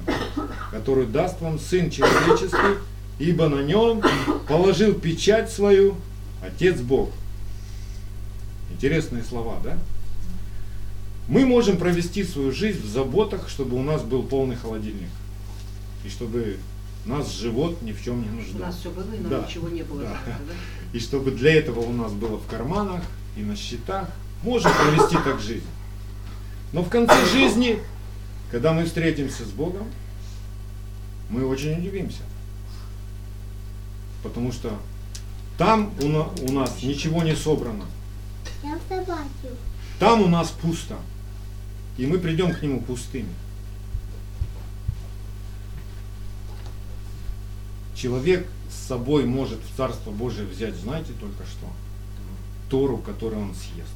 которую 0.70 1.06
даст 1.06 1.40
вам 1.40 1.58
Сын 1.58 1.90
Человеческий, 1.90 2.78
ибо 3.18 3.48
на 3.48 3.62
нем 3.62 4.02
положил 4.48 4.94
печать 4.94 5.50
свою 5.50 5.96
Отец 6.42 6.80
Бог. 6.80 7.10
Интересные 8.70 9.22
слова, 9.22 9.58
да? 9.62 9.78
Мы 11.28 11.46
можем 11.46 11.76
провести 11.76 12.24
свою 12.24 12.50
жизнь 12.50 12.82
в 12.82 12.86
заботах, 12.86 13.48
чтобы 13.48 13.76
у 13.76 13.82
нас 13.82 14.02
был 14.02 14.22
полный 14.22 14.56
холодильник. 14.56 15.10
И 16.04 16.08
чтобы 16.08 16.56
нас 17.06 17.32
живот 17.32 17.80
ни 17.82 17.92
в 17.92 18.02
чем 18.02 18.22
не 18.22 18.28
нуждал. 18.28 18.62
У 18.62 18.64
нас 18.66 18.78
все 18.78 18.90
было, 18.90 19.14
и 19.14 19.18
нам 19.18 19.30
да. 19.30 19.46
ничего 19.46 19.68
не 19.68 19.82
было. 19.82 20.02
Да. 20.02 20.18
Да? 20.26 20.54
И 20.92 20.98
чтобы 20.98 21.30
для 21.30 21.54
этого 21.54 21.80
у 21.80 21.92
нас 21.92 22.12
было 22.12 22.38
в 22.38 22.46
карманах 22.46 23.02
и 23.36 23.42
на 23.42 23.56
счетах. 23.56 24.08
Можем 24.42 24.72
провести 24.72 25.16
так 25.22 25.40
жизнь. 25.40 25.66
Но 26.72 26.82
в 26.82 26.88
конце 26.88 27.26
жизни, 27.26 27.78
когда 28.50 28.72
мы 28.72 28.84
встретимся 28.84 29.44
с 29.44 29.50
Богом, 29.50 29.86
мы 31.28 31.46
очень 31.46 31.78
удивимся. 31.78 32.22
Потому 34.22 34.52
что 34.52 34.78
там 35.58 35.92
у, 36.00 36.08
на, 36.08 36.28
у 36.28 36.52
нас 36.52 36.82
ничего 36.82 37.22
не 37.22 37.34
собрано. 37.34 37.84
Там 39.98 40.22
у 40.22 40.28
нас 40.28 40.50
пусто. 40.50 40.96
И 41.98 42.06
мы 42.06 42.18
придем 42.18 42.52
к 42.52 42.62
нему 42.62 42.80
пустыми. 42.80 43.28
Человек 47.94 48.48
с 48.70 48.88
собой 48.88 49.26
может 49.26 49.58
в 49.60 49.76
Царство 49.76 50.10
Божие 50.10 50.46
взять, 50.46 50.74
знаете, 50.76 51.12
только 51.20 51.44
что? 51.44 51.66
Тору, 52.70 52.98
которую 52.98 53.42
он 53.42 53.54
съест. 53.54 53.92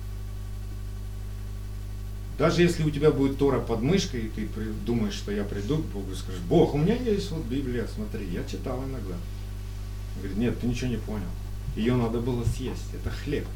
Даже 2.39 2.63
если 2.63 2.83
у 2.83 2.91
тебя 2.91 3.13
будет 3.13 3.39
Тора 3.39 3.61
под 3.61 3.83
мышкой, 3.83 4.23
и 4.23 4.29
ты 4.29 4.49
думаешь, 4.85 5.15
что 5.15 5.31
я 5.31 5.45
приду 5.45 5.79
к 5.79 5.87
Богу 5.87 6.13
и 6.13 6.15
скажешь, 6.17 6.41
Бог, 6.49 6.75
у 6.75 6.79
меня 6.79 6.97
есть 6.97 7.31
вот 7.31 7.45
Библия, 7.45 7.87
смотри, 7.95 8.27
я 8.33 8.43
читал 8.45 8.79
иногда. 8.79 9.15
Он 9.15 10.19
говорит, 10.19 10.37
нет, 10.37 10.61
ты 10.61 10.67
ничего 10.67 10.91
не 10.91 10.97
понял. 10.97 11.29
Ее 11.77 11.95
надо 11.95 12.21
было 12.21 12.45
съесть, 12.45 12.93
это 12.93 13.11
хлеб. 13.11 13.47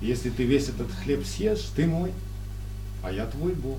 Если 0.00 0.30
ты 0.30 0.44
весь 0.44 0.68
этот 0.68 0.90
хлеб 0.92 1.24
съешь, 1.24 1.70
ты 1.74 1.86
мой, 1.86 2.12
а 3.02 3.10
я 3.10 3.26
твой 3.26 3.54
Бог. 3.54 3.78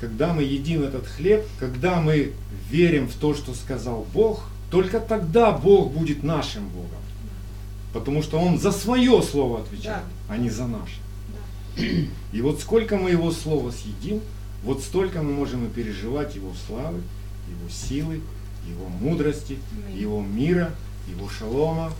Когда 0.00 0.32
мы 0.32 0.42
едим 0.42 0.82
этот 0.82 1.06
хлеб, 1.06 1.46
когда 1.60 2.00
мы 2.00 2.32
верим 2.70 3.08
в 3.08 3.14
то, 3.14 3.34
что 3.34 3.54
сказал 3.54 4.06
Бог, 4.14 4.44
только 4.70 5.00
тогда 5.00 5.52
Бог 5.52 5.92
будет 5.92 6.22
нашим 6.22 6.68
Богом. 6.68 6.88
Потому 7.92 8.22
что 8.22 8.38
Он 8.38 8.58
за 8.58 8.72
свое 8.72 9.22
слово 9.22 9.60
отвечает, 9.60 10.04
а 10.28 10.38
не 10.38 10.48
за 10.48 10.66
наше. 10.66 10.96
И 11.76 12.40
вот 12.40 12.60
сколько 12.60 12.96
мы 12.96 13.10
Его 13.10 13.30
слова 13.30 13.70
съедим, 13.70 14.20
вот 14.62 14.82
столько 14.82 15.22
мы 15.22 15.32
можем 15.32 15.66
и 15.66 15.70
переживать 15.70 16.34
Его 16.34 16.52
славы, 16.66 17.00
Его 17.48 17.68
силы, 17.70 18.20
Его 18.68 18.88
мудрости, 18.88 19.58
Его 19.94 20.20
мира, 20.20 20.70
Его 21.08 21.28
шалома, 21.28 21.92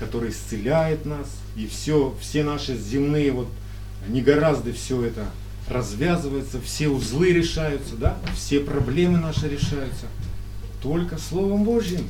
который 0.00 0.30
исцеляет 0.30 1.06
нас. 1.06 1.28
И 1.56 1.66
все, 1.66 2.14
все 2.20 2.42
наши 2.42 2.76
земные 2.76 3.32
вот 3.32 3.48
негоразды, 4.08 4.72
все 4.72 5.04
это 5.04 5.26
развязывается, 5.68 6.60
все 6.60 6.88
узлы 6.88 7.32
решаются, 7.32 7.96
да? 7.96 8.18
все 8.34 8.60
проблемы 8.60 9.18
наши 9.18 9.48
решаются 9.48 10.06
только 10.82 11.16
Словом 11.16 11.64
Божьим. 11.64 12.06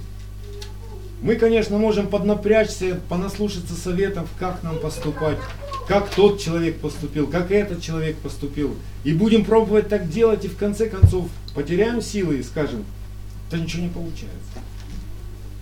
Мы, 1.23 1.37
конечно, 1.37 1.79
можем 1.79 2.09
поднапрячься, 2.09 3.01
понаслушаться 3.09 3.75
советов, 3.75 4.29
как 4.39 4.63
нам 4.63 4.79
поступать, 4.79 5.39
как 5.87 6.15
тот 6.15 6.41
человек 6.41 6.81
поступил, 6.81 7.27
как 7.27 7.51
этот 7.51 7.83
человек 7.83 8.17
поступил. 8.19 8.77
И 9.05 9.13
будем 9.13 9.45
пробовать 9.45 9.89
так 9.89 10.09
делать, 10.09 10.45
и 10.45 10.49
в 10.49 10.57
конце 10.57 10.89
концов 10.89 11.29
потеряем 11.55 12.01
силы 12.01 12.39
и 12.39 12.43
скажем, 12.43 12.85
да 13.51 13.59
ничего 13.59 13.83
не 13.83 13.89
получается. 13.91 14.59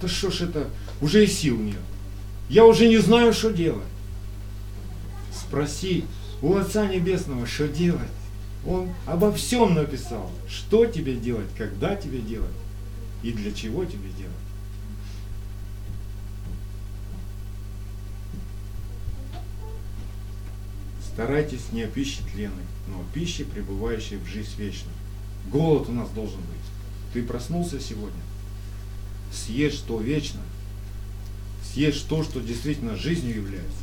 Да 0.00 0.08
что 0.08 0.30
ж 0.30 0.42
это, 0.42 0.68
уже 1.00 1.24
и 1.24 1.26
сил 1.26 1.58
нет. 1.58 1.76
Я 2.48 2.66
уже 2.66 2.88
не 2.88 2.98
знаю, 2.98 3.32
что 3.32 3.50
делать. 3.50 3.82
Спроси 5.32 6.04
у 6.40 6.54
Отца 6.54 6.86
Небесного, 6.86 7.46
что 7.46 7.68
делать. 7.68 8.00
Он 8.66 8.90
обо 9.06 9.32
всем 9.32 9.74
написал, 9.74 10.30
что 10.48 10.86
тебе 10.86 11.16
делать, 11.16 11.48
когда 11.56 11.96
тебе 11.96 12.18
делать 12.18 12.50
и 13.22 13.32
для 13.32 13.52
чего 13.52 13.84
тебе 13.84 14.10
делать. 14.16 14.32
Старайтесь 21.22 21.70
не 21.70 21.82
о 21.82 21.86
пище 21.86 22.20
тленной, 22.32 22.64
но 22.88 22.96
о 22.96 23.04
пище, 23.14 23.44
пребывающей 23.44 24.16
в 24.16 24.26
жизнь 24.26 24.56
вечную. 24.58 24.96
Голод 25.52 25.88
у 25.88 25.92
нас 25.92 26.10
должен 26.10 26.40
быть. 26.40 27.14
Ты 27.14 27.22
проснулся 27.22 27.78
сегодня, 27.78 28.20
съешь 29.32 29.78
то 29.86 30.00
вечно, 30.00 30.40
съешь 31.62 32.00
то, 32.00 32.24
что 32.24 32.40
действительно 32.40 32.96
жизнью 32.96 33.36
является. 33.36 33.78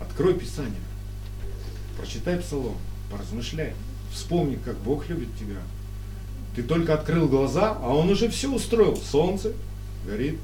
Открой 0.00 0.34
Писание, 0.34 0.80
прочитай 1.96 2.40
Псалом, 2.40 2.76
поразмышляй, 3.08 3.74
вспомни, 4.12 4.56
как 4.56 4.76
Бог 4.78 5.08
любит 5.08 5.28
тебя. 5.38 5.62
Ты 6.56 6.64
только 6.64 6.94
открыл 6.94 7.28
глаза, 7.28 7.78
а 7.80 7.94
Он 7.94 8.10
уже 8.10 8.28
все 8.28 8.52
устроил. 8.52 8.96
Солнце 8.96 9.52
горит, 10.04 10.40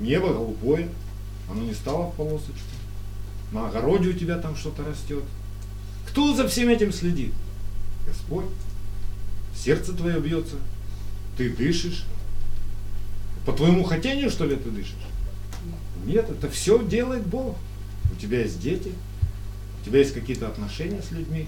небо 0.00 0.32
голубое, 0.32 0.88
оно 1.48 1.62
не 1.62 1.74
стало 1.74 2.10
в 2.10 2.16
полосочку. 2.16 2.77
На 3.52 3.68
огороде 3.68 4.10
у 4.10 4.12
тебя 4.12 4.38
там 4.38 4.56
что-то 4.56 4.84
растет. 4.84 5.24
Кто 6.08 6.34
за 6.34 6.46
всем 6.48 6.68
этим 6.68 6.92
следит? 6.92 7.32
Господь. 8.06 8.46
Сердце 9.56 9.92
твое 9.92 10.20
бьется. 10.20 10.56
Ты 11.36 11.50
дышишь. 11.50 12.04
По 13.46 13.52
твоему 13.52 13.84
хотению, 13.84 14.30
что 14.30 14.44
ли, 14.44 14.56
ты 14.56 14.70
дышишь? 14.70 14.94
Нет, 16.04 16.28
это 16.28 16.50
все 16.50 16.84
делает 16.84 17.26
Бог. 17.26 17.56
У 18.12 18.20
тебя 18.20 18.40
есть 18.40 18.60
дети, 18.60 18.92
у 19.80 19.86
тебя 19.86 20.00
есть 20.00 20.12
какие-то 20.12 20.48
отношения 20.48 21.02
с 21.02 21.10
людьми. 21.10 21.46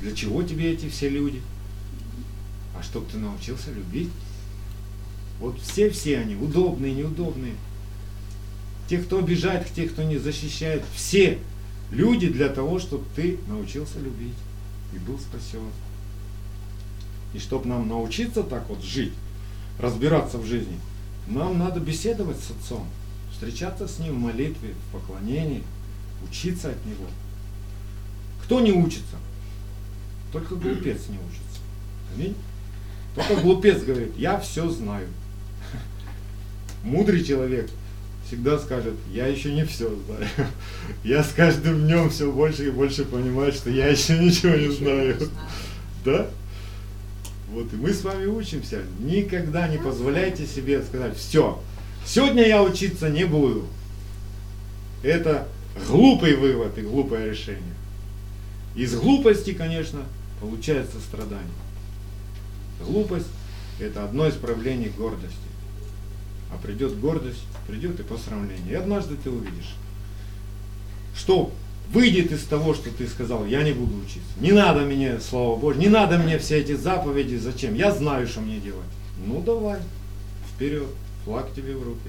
Для 0.00 0.14
чего 0.14 0.42
тебе 0.42 0.72
эти 0.72 0.88
все 0.88 1.08
люди? 1.08 1.42
А 2.78 2.82
чтобы 2.82 3.06
ты 3.10 3.18
научился 3.18 3.70
любить. 3.72 4.10
Вот 5.40 5.60
все-все 5.60 6.18
они, 6.18 6.36
удобные, 6.36 6.94
неудобные. 6.94 7.54
Те, 8.88 8.98
кто 8.98 9.18
обижает, 9.18 9.66
те, 9.74 9.86
кто 9.86 10.02
не 10.02 10.16
защищает. 10.16 10.82
Все 10.94 11.38
люди 11.90 12.28
для 12.28 12.48
того, 12.48 12.78
чтобы 12.78 13.04
ты 13.14 13.38
научился 13.46 13.98
любить 13.98 14.34
и 14.92 14.98
был 14.98 15.18
спасен. 15.18 15.60
И 17.34 17.38
чтобы 17.38 17.68
нам 17.68 17.86
научиться 17.86 18.42
так 18.42 18.68
вот 18.68 18.82
жить, 18.82 19.12
разбираться 19.78 20.38
в 20.38 20.46
жизни, 20.46 20.78
нам 21.26 21.58
надо 21.58 21.80
беседовать 21.80 22.38
с 22.38 22.50
Отцом, 22.50 22.86
встречаться 23.32 23.86
с 23.86 23.98
Ним 23.98 24.14
в 24.14 24.18
молитве, 24.18 24.74
в 24.88 24.92
поклонении, 24.92 25.62
учиться 26.26 26.70
от 26.70 26.86
Него. 26.86 27.04
Кто 28.44 28.60
не 28.60 28.72
учится? 28.72 29.16
Только 30.32 30.54
глупец 30.56 31.08
не 31.08 31.18
учится. 31.18 31.60
Аминь. 32.14 32.34
Только 33.14 33.36
глупец 33.42 33.82
говорит, 33.82 34.16
я 34.16 34.40
все 34.40 34.70
знаю. 34.70 35.08
Мудрый 36.82 37.22
человек 37.22 37.70
всегда 38.28 38.58
скажет, 38.58 38.94
я 39.10 39.26
еще 39.26 39.52
не 39.52 39.64
все 39.64 39.88
знаю. 40.06 40.28
Я 41.04 41.24
с 41.24 41.32
каждым 41.32 41.86
днем 41.86 42.10
все 42.10 42.30
больше 42.30 42.66
и 42.66 42.70
больше 42.70 43.04
понимаю, 43.04 43.52
что 43.52 43.70
я 43.70 43.88
еще 43.88 44.18
ничего 44.22 44.54
не 44.54 44.68
знаю. 44.68 45.16
Да? 46.04 46.28
Вот 47.50 47.72
и 47.72 47.76
мы 47.76 47.92
с 47.92 48.04
вами 48.04 48.26
учимся. 48.26 48.82
Никогда 49.00 49.66
не 49.68 49.78
позволяйте 49.78 50.46
себе 50.46 50.82
сказать, 50.82 51.16
все, 51.16 51.62
сегодня 52.06 52.46
я 52.46 52.62
учиться 52.62 53.08
не 53.08 53.24
буду. 53.24 53.66
Это 55.02 55.48
глупый 55.86 56.36
вывод 56.36 56.76
и 56.76 56.82
глупое 56.82 57.30
решение. 57.30 57.74
Из 58.76 58.94
глупости, 58.94 59.54
конечно, 59.54 60.00
получается 60.40 60.98
страдание. 61.00 61.46
Глупость– 62.84 63.28
это 63.80 64.04
одно 64.04 64.26
из 64.26 64.34
проявлений 64.34 64.90
гордости. 64.90 65.47
А 66.52 66.56
придет 66.62 66.98
гордость, 66.98 67.44
придет 67.66 68.00
и 68.00 68.02
посрамление. 68.02 68.72
И 68.72 68.74
однажды 68.74 69.16
ты 69.16 69.30
увидишь, 69.30 69.74
что 71.14 71.52
выйдет 71.92 72.32
из 72.32 72.44
того, 72.44 72.74
что 72.74 72.90
ты 72.90 73.06
сказал, 73.06 73.46
я 73.46 73.62
не 73.62 73.72
буду 73.72 73.96
учиться. 73.98 74.30
Не 74.40 74.52
надо 74.52 74.80
мне, 74.80 75.20
слава 75.20 75.56
Божье, 75.56 75.80
не 75.80 75.88
надо 75.88 76.18
мне 76.18 76.38
все 76.38 76.58
эти 76.58 76.74
заповеди, 76.74 77.36
зачем? 77.36 77.74
Я 77.74 77.92
знаю, 77.92 78.26
что 78.26 78.40
мне 78.40 78.58
делать. 78.58 78.86
Ну 79.26 79.42
давай, 79.42 79.80
вперед, 80.54 80.88
флаг 81.24 81.52
тебе 81.54 81.74
в 81.74 81.82
руки. 81.82 82.08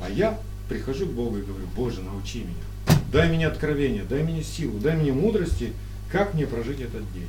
А 0.00 0.08
я 0.10 0.38
прихожу 0.68 1.06
к 1.06 1.12
Богу 1.12 1.38
и 1.38 1.42
говорю, 1.42 1.66
Боже, 1.76 2.02
научи 2.02 2.40
меня. 2.40 2.98
Дай 3.12 3.28
мне 3.28 3.46
откровение, 3.46 4.04
дай 4.04 4.22
мне 4.22 4.42
силу, 4.42 4.78
дай 4.78 4.96
мне 4.96 5.12
мудрости, 5.12 5.72
как 6.10 6.34
мне 6.34 6.46
прожить 6.46 6.80
этот 6.80 7.10
день. 7.12 7.28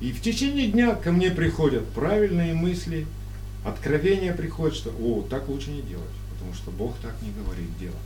И 0.00 0.12
в 0.12 0.20
течение 0.20 0.68
дня 0.68 0.94
ко 0.94 1.10
мне 1.10 1.30
приходят 1.30 1.86
правильные 1.88 2.54
мысли, 2.54 3.06
откровения 3.64 4.34
приходят, 4.34 4.76
что 4.76 4.90
о, 4.90 5.22
так 5.28 5.48
лучше 5.48 5.70
не 5.70 5.82
делать, 5.82 6.06
потому 6.32 6.54
что 6.54 6.70
Бог 6.70 6.94
так 7.02 7.14
не 7.22 7.30
говорит 7.30 7.76
делать. 7.78 7.96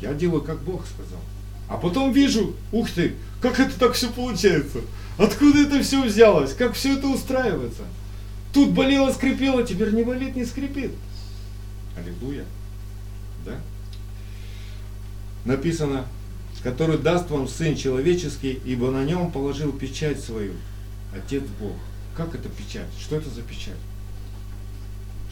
Я 0.00 0.14
делаю, 0.14 0.42
как 0.42 0.62
Бог 0.62 0.86
сказал. 0.86 1.20
А 1.68 1.76
потом 1.76 2.12
вижу, 2.12 2.54
ух 2.72 2.90
ты, 2.90 3.14
как 3.40 3.58
это 3.58 3.78
так 3.78 3.94
все 3.94 4.10
получается? 4.10 4.80
Откуда 5.16 5.62
это 5.62 5.82
все 5.82 6.02
взялось? 6.02 6.52
Как 6.54 6.74
все 6.74 6.96
это 6.98 7.06
устраивается? 7.06 7.82
Тут 8.52 8.70
болело, 8.70 9.12
скрипело, 9.12 9.62
теперь 9.62 9.92
не 9.92 10.02
болит, 10.02 10.36
не 10.36 10.44
скрипит. 10.44 10.92
Аллилуйя. 11.96 12.44
Да? 13.44 13.58
Написано, 15.44 16.06
который 16.62 16.98
даст 16.98 17.30
вам 17.30 17.48
Сын 17.48 17.76
Человеческий, 17.76 18.60
ибо 18.64 18.90
на 18.90 19.04
нем 19.04 19.30
положил 19.30 19.72
печать 19.72 20.20
свою, 20.20 20.52
Отец 21.14 21.42
Бог. 21.60 21.76
Как 22.16 22.34
это 22.34 22.48
печать? 22.48 22.88
Что 23.00 23.16
это 23.16 23.28
за 23.30 23.42
печать? 23.42 23.74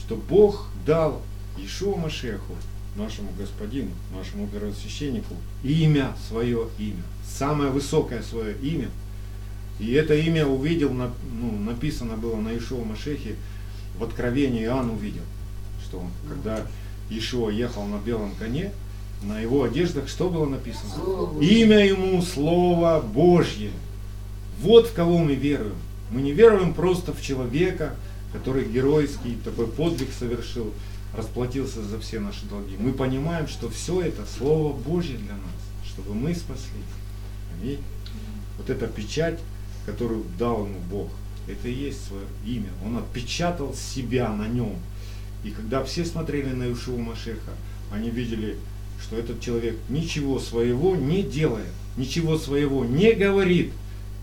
Что 0.05 0.17
Бог 0.17 0.67
дал 0.85 1.23
Ишуа 1.57 1.97
Машеху, 1.97 2.55
нашему 2.97 3.29
господину, 3.38 3.91
нашему 4.15 4.47
первосвященнику, 4.49 5.35
имя, 5.62 6.15
свое 6.29 6.69
имя, 6.79 7.03
самое 7.27 7.71
высокое 7.71 8.23
свое 8.23 8.57
имя. 8.59 8.88
И 9.79 9.93
это 9.93 10.15
имя 10.15 10.47
увидел, 10.47 10.93
ну, 10.93 11.59
написано 11.59 12.17
было 12.17 12.37
на 12.37 12.57
Ишуа 12.57 12.85
Машехе, 12.85 13.37
в 13.99 14.05
Откровении 14.05 14.65
Иоанн 14.65 14.91
увидел, 14.91 15.23
что 15.85 16.01
он, 16.01 16.11
когда 16.29 16.67
Ишуа 17.11 17.51
ехал 17.51 17.85
на 17.85 17.99
белом 17.99 18.35
коне, 18.38 18.73
на 19.23 19.41
его 19.41 19.62
одеждах 19.62 20.09
что 20.09 20.29
было 20.29 20.47
написано? 20.47 21.41
Имя 21.41 21.87
ему 21.87 22.21
Слово 22.23 23.01
Божье. 23.01 23.71
Вот 24.61 24.88
в 24.88 24.95
кого 24.95 25.19
мы 25.19 25.35
веруем. 25.35 25.77
Мы 26.11 26.23
не 26.23 26.33
веруем 26.33 26.75
просто 26.75 27.12
в 27.12 27.23
человека, 27.23 27.95
который 28.33 28.64
геройский 28.64 29.37
такой 29.45 29.66
подвиг 29.66 30.09
совершил, 30.18 30.73
расплатился 31.16 31.83
за 31.83 32.01
все 32.01 32.21
наши 32.21 32.47
долги. 32.47 32.77
Мы 32.79 32.92
понимаем, 32.92 33.47
что 33.47 33.68
все 33.68 34.01
это 34.01 34.25
Слово 34.27 34.73
Божье 34.73 35.16
для 35.18 35.35
нас, 35.35 35.87
чтобы 35.87 36.14
мы 36.14 36.35
спаслись. 36.35 36.73
Аминь. 37.61 37.81
Вот 38.57 38.71
эта 38.71 38.87
печать, 38.87 39.38
которую 39.87 40.25
дал 40.38 40.66
ему 40.66 40.79
Бог, 40.90 41.11
это 41.47 41.68
и 41.68 41.75
есть 41.75 42.07
свое 42.07 42.25
имя. 42.47 42.71
Он 42.85 42.99
отпечатал 42.99 43.75
себя 43.75 44.33
на 44.33 44.47
нем. 44.49 44.77
И 45.45 45.51
когда 45.51 45.83
все 45.85 46.05
смотрели 46.05 46.51
на 46.51 46.73
Ишуа 46.73 46.99
Машеха, 46.99 47.53
они 47.90 48.11
видели, 48.11 48.57
что 49.03 49.16
этот 49.16 49.40
человек 49.40 49.77
ничего 49.88 50.38
своего 50.38 50.95
не 50.95 51.23
делает, 51.23 51.66
ничего 51.97 52.38
своего 52.38 52.85
не 52.85 53.12
говорит. 53.12 53.73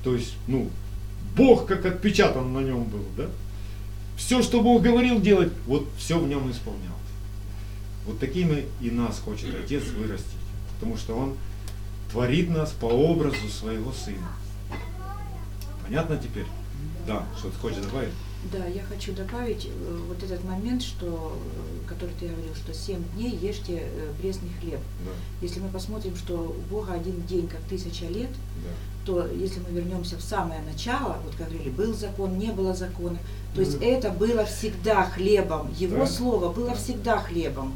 То 0.04 0.15
есть, 0.15 0.34
ну, 0.48 0.69
Бог 1.36 1.67
как 1.67 1.86
отпечатан 1.86 2.54
на 2.54 2.60
нем 2.60 2.86
был, 2.86 3.04
да? 3.17 3.28
Все, 4.20 4.44
что 4.44 4.62
Бог 4.62 4.84
говорил 4.84 5.22
делать, 5.22 5.52
вот 5.66 5.88
все 5.98 6.20
в 6.20 6.28
нем 6.28 6.52
исполнялось. 6.52 6.94
Вот 8.06 8.20
такими 8.20 8.66
и 8.82 8.92
нас 8.92 9.18
хочет 9.20 9.56
Отец 9.56 9.84
вырастить. 9.86 10.28
Потому 10.76 10.98
что 10.98 11.16
Он 11.16 11.38
творит 12.12 12.50
нас 12.50 12.72
по 12.72 12.86
образу 12.86 13.48
своего 13.50 13.94
Сына. 13.94 14.28
Понятно 15.84 16.18
теперь? 16.18 16.46
Да, 17.08 17.26
что 17.38 17.50
ты 17.50 17.58
хочешь 17.58 17.82
добавить? 17.82 18.12
Да, 18.54 18.65
я 18.65 18.82
хочу 18.84 19.12
добавить 19.13 19.65
э, 19.65 19.99
вот 20.08 20.23
этот 20.23 20.43
момент, 20.45 20.82
что, 20.82 21.38
э, 21.38 21.89
который 21.89 22.15
ты 22.19 22.28
говорил, 22.28 22.56
что 22.56 22.73
семь 22.73 23.04
дней 23.15 23.36
ешьте 23.36 23.84
э, 23.84 24.13
пресный 24.21 24.49
хлеб. 24.62 24.80
Да, 25.06 25.12
Если 25.41 25.60
мы 25.60 25.67
посмотрим, 25.67 26.15
что 26.15 26.56
у 26.58 26.73
Бога 26.73 26.93
один 26.93 27.21
день 27.28 27.47
как 27.49 27.60
тысяча 27.69 28.06
лет, 28.06 28.30
да. 28.63 28.69
то 29.06 29.28
если 29.28 29.60
мы 29.60 29.71
вернемся 29.78 30.15
в 30.15 30.21
самое 30.21 30.62
начало, 30.62 31.17
вот 31.25 31.36
как 31.36 31.49
говорили, 31.49 31.69
был 31.69 31.93
закон, 31.93 32.39
не 32.39 32.52
было 32.52 32.73
закона, 32.73 33.17
то 33.56 33.62
есть 33.62 33.78
это 33.82 34.10
было 34.10 34.45
всегда 34.45 35.04
хлебом, 35.04 35.73
Его 35.78 35.97
Да. 35.97 36.08
Слово 36.08 36.54
было 36.54 36.69
Да. 36.69 36.75
всегда 36.75 37.19
хлебом. 37.19 37.73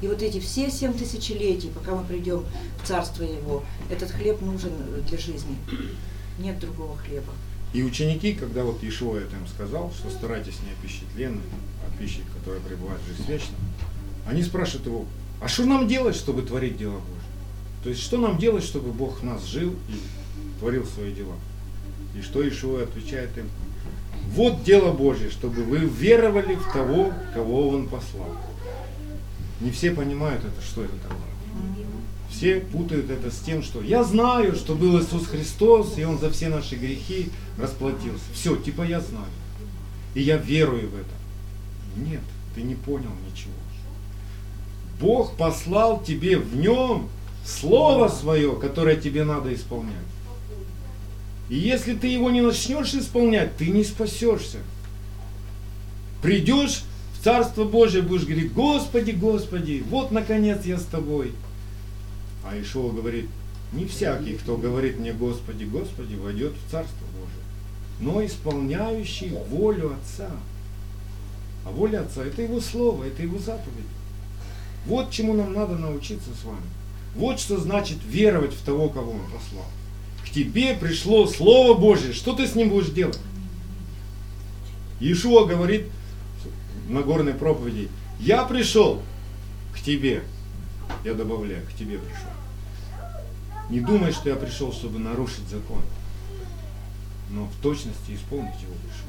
И 0.00 0.08
вот 0.08 0.22
эти 0.22 0.40
все 0.40 0.70
семь 0.70 0.94
тысячелетий, 0.94 1.68
пока 1.70 1.94
мы 1.94 2.04
придем 2.04 2.44
в 2.82 2.86
Царство 2.86 3.24
Его, 3.24 3.62
этот 3.90 4.10
хлеб 4.10 4.40
нужен 4.40 4.72
для 5.06 5.18
жизни. 5.18 5.56
Нет 6.38 6.58
другого 6.60 6.96
хлеба. 6.96 7.32
И 7.72 7.82
ученики, 7.82 8.32
когда 8.32 8.64
вот 8.64 8.82
Ишуа 8.82 9.18
это 9.18 9.36
им 9.36 9.46
сказал, 9.46 9.92
что 9.92 10.10
старайтесь 10.10 10.58
не 10.64 10.72
о 10.72 10.82
пище 10.82 11.02
тленной, 11.14 11.42
а 11.84 11.88
о 11.88 11.98
пище, 11.98 12.20
которая 12.38 12.60
пребывает 12.60 13.00
в 13.02 13.08
жизнь 13.08 13.24
вечную, 13.28 13.60
они 14.26 14.42
спрашивают 14.42 14.86
его, 14.86 15.04
а 15.40 15.48
что 15.48 15.64
нам 15.64 15.86
делать, 15.86 16.16
чтобы 16.16 16.42
творить 16.42 16.78
дела 16.78 16.98
Божьи? 16.98 17.28
То 17.84 17.90
есть, 17.90 18.02
что 18.02 18.18
нам 18.18 18.38
делать, 18.38 18.64
чтобы 18.64 18.90
Бог 18.90 19.20
в 19.20 19.24
нас 19.24 19.44
жил 19.44 19.74
и 19.88 20.58
творил 20.58 20.84
свои 20.86 21.12
дела? 21.12 21.36
И 22.18 22.22
что 22.22 22.46
Ишуа 22.46 22.82
отвечает 22.82 23.36
им? 23.36 23.48
Вот 24.30 24.64
дело 24.64 24.92
Божье, 24.92 25.30
чтобы 25.30 25.62
вы 25.62 25.78
веровали 25.78 26.54
в 26.54 26.72
того, 26.72 27.12
кого 27.34 27.68
Он 27.68 27.88
послал. 27.88 28.34
Не 29.60 29.70
все 29.70 29.90
понимают 29.90 30.44
это, 30.44 30.60
что 30.62 30.84
это 30.84 30.94
такое. 31.02 31.18
Все 32.30 32.60
путают 32.60 33.10
это 33.10 33.30
с 33.30 33.38
тем, 33.38 33.62
что 33.62 33.82
я 33.82 34.04
знаю, 34.04 34.54
что 34.54 34.74
был 34.74 35.00
Иисус 35.00 35.26
Христос, 35.26 35.96
и 35.98 36.04
Он 36.04 36.18
за 36.18 36.30
все 36.30 36.48
наши 36.48 36.76
грехи 36.76 37.30
расплатился. 37.58 38.24
Все, 38.32 38.56
типа 38.56 38.82
я 38.82 39.00
знаю. 39.00 39.26
И 40.14 40.22
я 40.22 40.36
верую 40.36 40.90
в 40.90 40.94
это. 40.94 42.08
Нет, 42.10 42.20
ты 42.54 42.62
не 42.62 42.74
понял 42.74 43.10
ничего. 43.30 43.52
Бог 45.00 45.36
послал 45.36 46.02
тебе 46.02 46.38
в 46.38 46.56
нем 46.56 47.08
Слово 47.46 48.08
Свое, 48.08 48.56
которое 48.56 48.96
тебе 48.96 49.24
надо 49.24 49.54
исполнять. 49.54 49.94
И 51.48 51.56
если 51.56 51.94
ты 51.94 52.08
его 52.08 52.30
не 52.30 52.42
начнешь 52.42 52.94
исполнять, 52.94 53.56
ты 53.56 53.68
не 53.68 53.84
спасешься. 53.84 54.58
Придешь 56.20 56.82
в 57.18 57.24
Царство 57.24 57.64
Божие, 57.64 58.02
будешь 58.02 58.24
говорить, 58.24 58.52
Господи, 58.52 59.12
Господи, 59.12 59.82
вот 59.88 60.10
наконец 60.12 60.64
я 60.66 60.78
с 60.78 60.84
тобой. 60.84 61.32
А 62.50 62.58
Ишуа 62.58 62.92
говорит, 62.92 63.26
не 63.72 63.84
всякий, 63.84 64.34
кто 64.34 64.56
говорит 64.56 64.98
мне 64.98 65.12
Господи, 65.12 65.64
Господи, 65.64 66.14
войдет 66.14 66.52
в 66.54 66.70
Царство 66.70 67.04
Божие, 67.12 67.44
но 68.00 68.24
исполняющий 68.24 69.34
волю 69.50 69.92
Отца. 69.92 70.30
А 71.66 71.70
воля 71.70 72.00
Отца– 72.00 72.24
это 72.26 72.40
Его 72.40 72.60
Слово, 72.60 73.04
это 73.04 73.22
Его 73.22 73.38
заповедь. 73.38 73.84
Вот 74.86 75.10
чему 75.10 75.34
нам 75.34 75.52
надо 75.52 75.76
научиться 75.76 76.30
с 76.30 76.44
вами. 76.44 76.62
Вот 77.14 77.38
что 77.38 77.58
значит 77.58 77.98
веровать 78.06 78.54
в 78.54 78.64
того, 78.64 78.88
кого 78.88 79.12
Он 79.12 79.22
послал. 79.24 79.66
К 80.24 80.30
тебе 80.30 80.74
пришло 80.74 81.26
Слово 81.26 81.78
Божье, 81.78 82.14
что 82.14 82.32
ты 82.32 82.46
с 82.46 82.54
ним 82.54 82.70
будешь 82.70 82.90
делать? 82.90 83.18
Иешуа 85.00 85.44
говорит 85.44 85.86
в 86.86 86.90
Нагорной 86.90 87.34
проповеди, 87.34 87.88
я 88.20 88.44
пришел 88.44 89.02
к 89.74 89.80
тебе, 89.82 90.22
я 91.04 91.12
добавляю, 91.12 91.66
к 91.66 91.78
тебе 91.78 91.98
пришел. 91.98 92.37
Не 93.70 93.80
думай, 93.80 94.12
что 94.12 94.30
я 94.30 94.36
пришел, 94.36 94.72
чтобы 94.72 94.98
нарушить 94.98 95.46
закон, 95.48 95.82
но 97.30 97.44
в 97.44 97.54
точности 97.62 98.14
исполнить 98.14 98.60
его 98.62 98.74
пришел. 98.74 99.08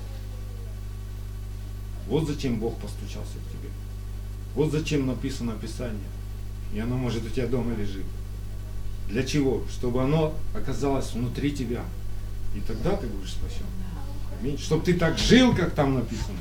Вот 2.07 2.27
зачем 2.27 2.59
Бог 2.59 2.75
постучался 2.77 3.37
к 3.37 3.51
тебе. 3.51 3.69
Вот 4.55 4.71
зачем 4.71 5.05
написано 5.07 5.53
Писание. 5.53 6.09
И 6.73 6.79
оно, 6.79 6.97
может, 6.97 7.23
у 7.25 7.29
тебя 7.29 7.47
дома 7.47 7.73
лежит. 7.75 8.03
Для 9.07 9.23
чего? 9.23 9.63
Чтобы 9.71 10.03
оно 10.03 10.33
оказалось 10.53 11.13
внутри 11.13 11.51
тебя. 11.51 11.83
И 12.55 12.59
тогда 12.59 12.95
ты 12.97 13.07
будешь 13.07 13.31
спасен. 13.31 13.65
Аминь. 14.39 14.57
Чтобы 14.57 14.83
ты 14.83 14.95
так 14.95 15.17
жил, 15.17 15.55
как 15.55 15.73
там 15.73 15.95
написано. 15.95 16.37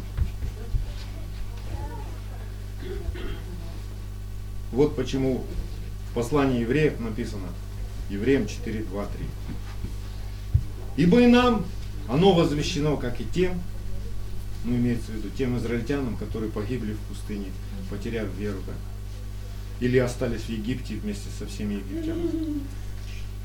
Вот 4.72 4.96
почему 4.96 5.44
в 6.10 6.14
послании 6.14 6.60
евреев 6.60 6.98
написано, 7.00 7.48
евреям 8.10 8.46
4, 8.46 8.84
2, 8.84 9.06
3. 9.06 9.26
Ибо 10.96 11.20
и 11.20 11.26
нам 11.26 11.64
оно 12.08 12.32
возвещено, 12.32 12.96
как 12.96 13.20
и 13.20 13.24
тем, 13.24 13.60
ну 14.64 14.74
имеется 14.76 15.12
в 15.12 15.14
виду 15.14 15.28
тем 15.36 15.56
израильтянам, 15.58 16.16
которые 16.16 16.50
погибли 16.50 16.94
в 16.94 16.98
пустыне, 17.00 17.46
потеряв 17.90 18.26
веру, 18.38 18.58
да? 18.66 18.72
или 19.80 19.98
остались 19.98 20.42
в 20.42 20.48
Египте 20.48 20.94
вместе 20.94 21.28
со 21.38 21.46
всеми 21.46 21.74
египтянами. 21.74 22.60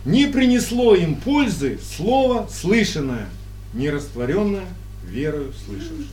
Не 0.06 0.28
принесло 0.28 0.96
им 0.96 1.16
пользы 1.16 1.80
слово 1.96 2.50
слышанное, 2.52 3.30
не 3.74 3.90
растворенное 3.90 4.68
верою 5.06 5.54
слышавшим. 5.66 6.08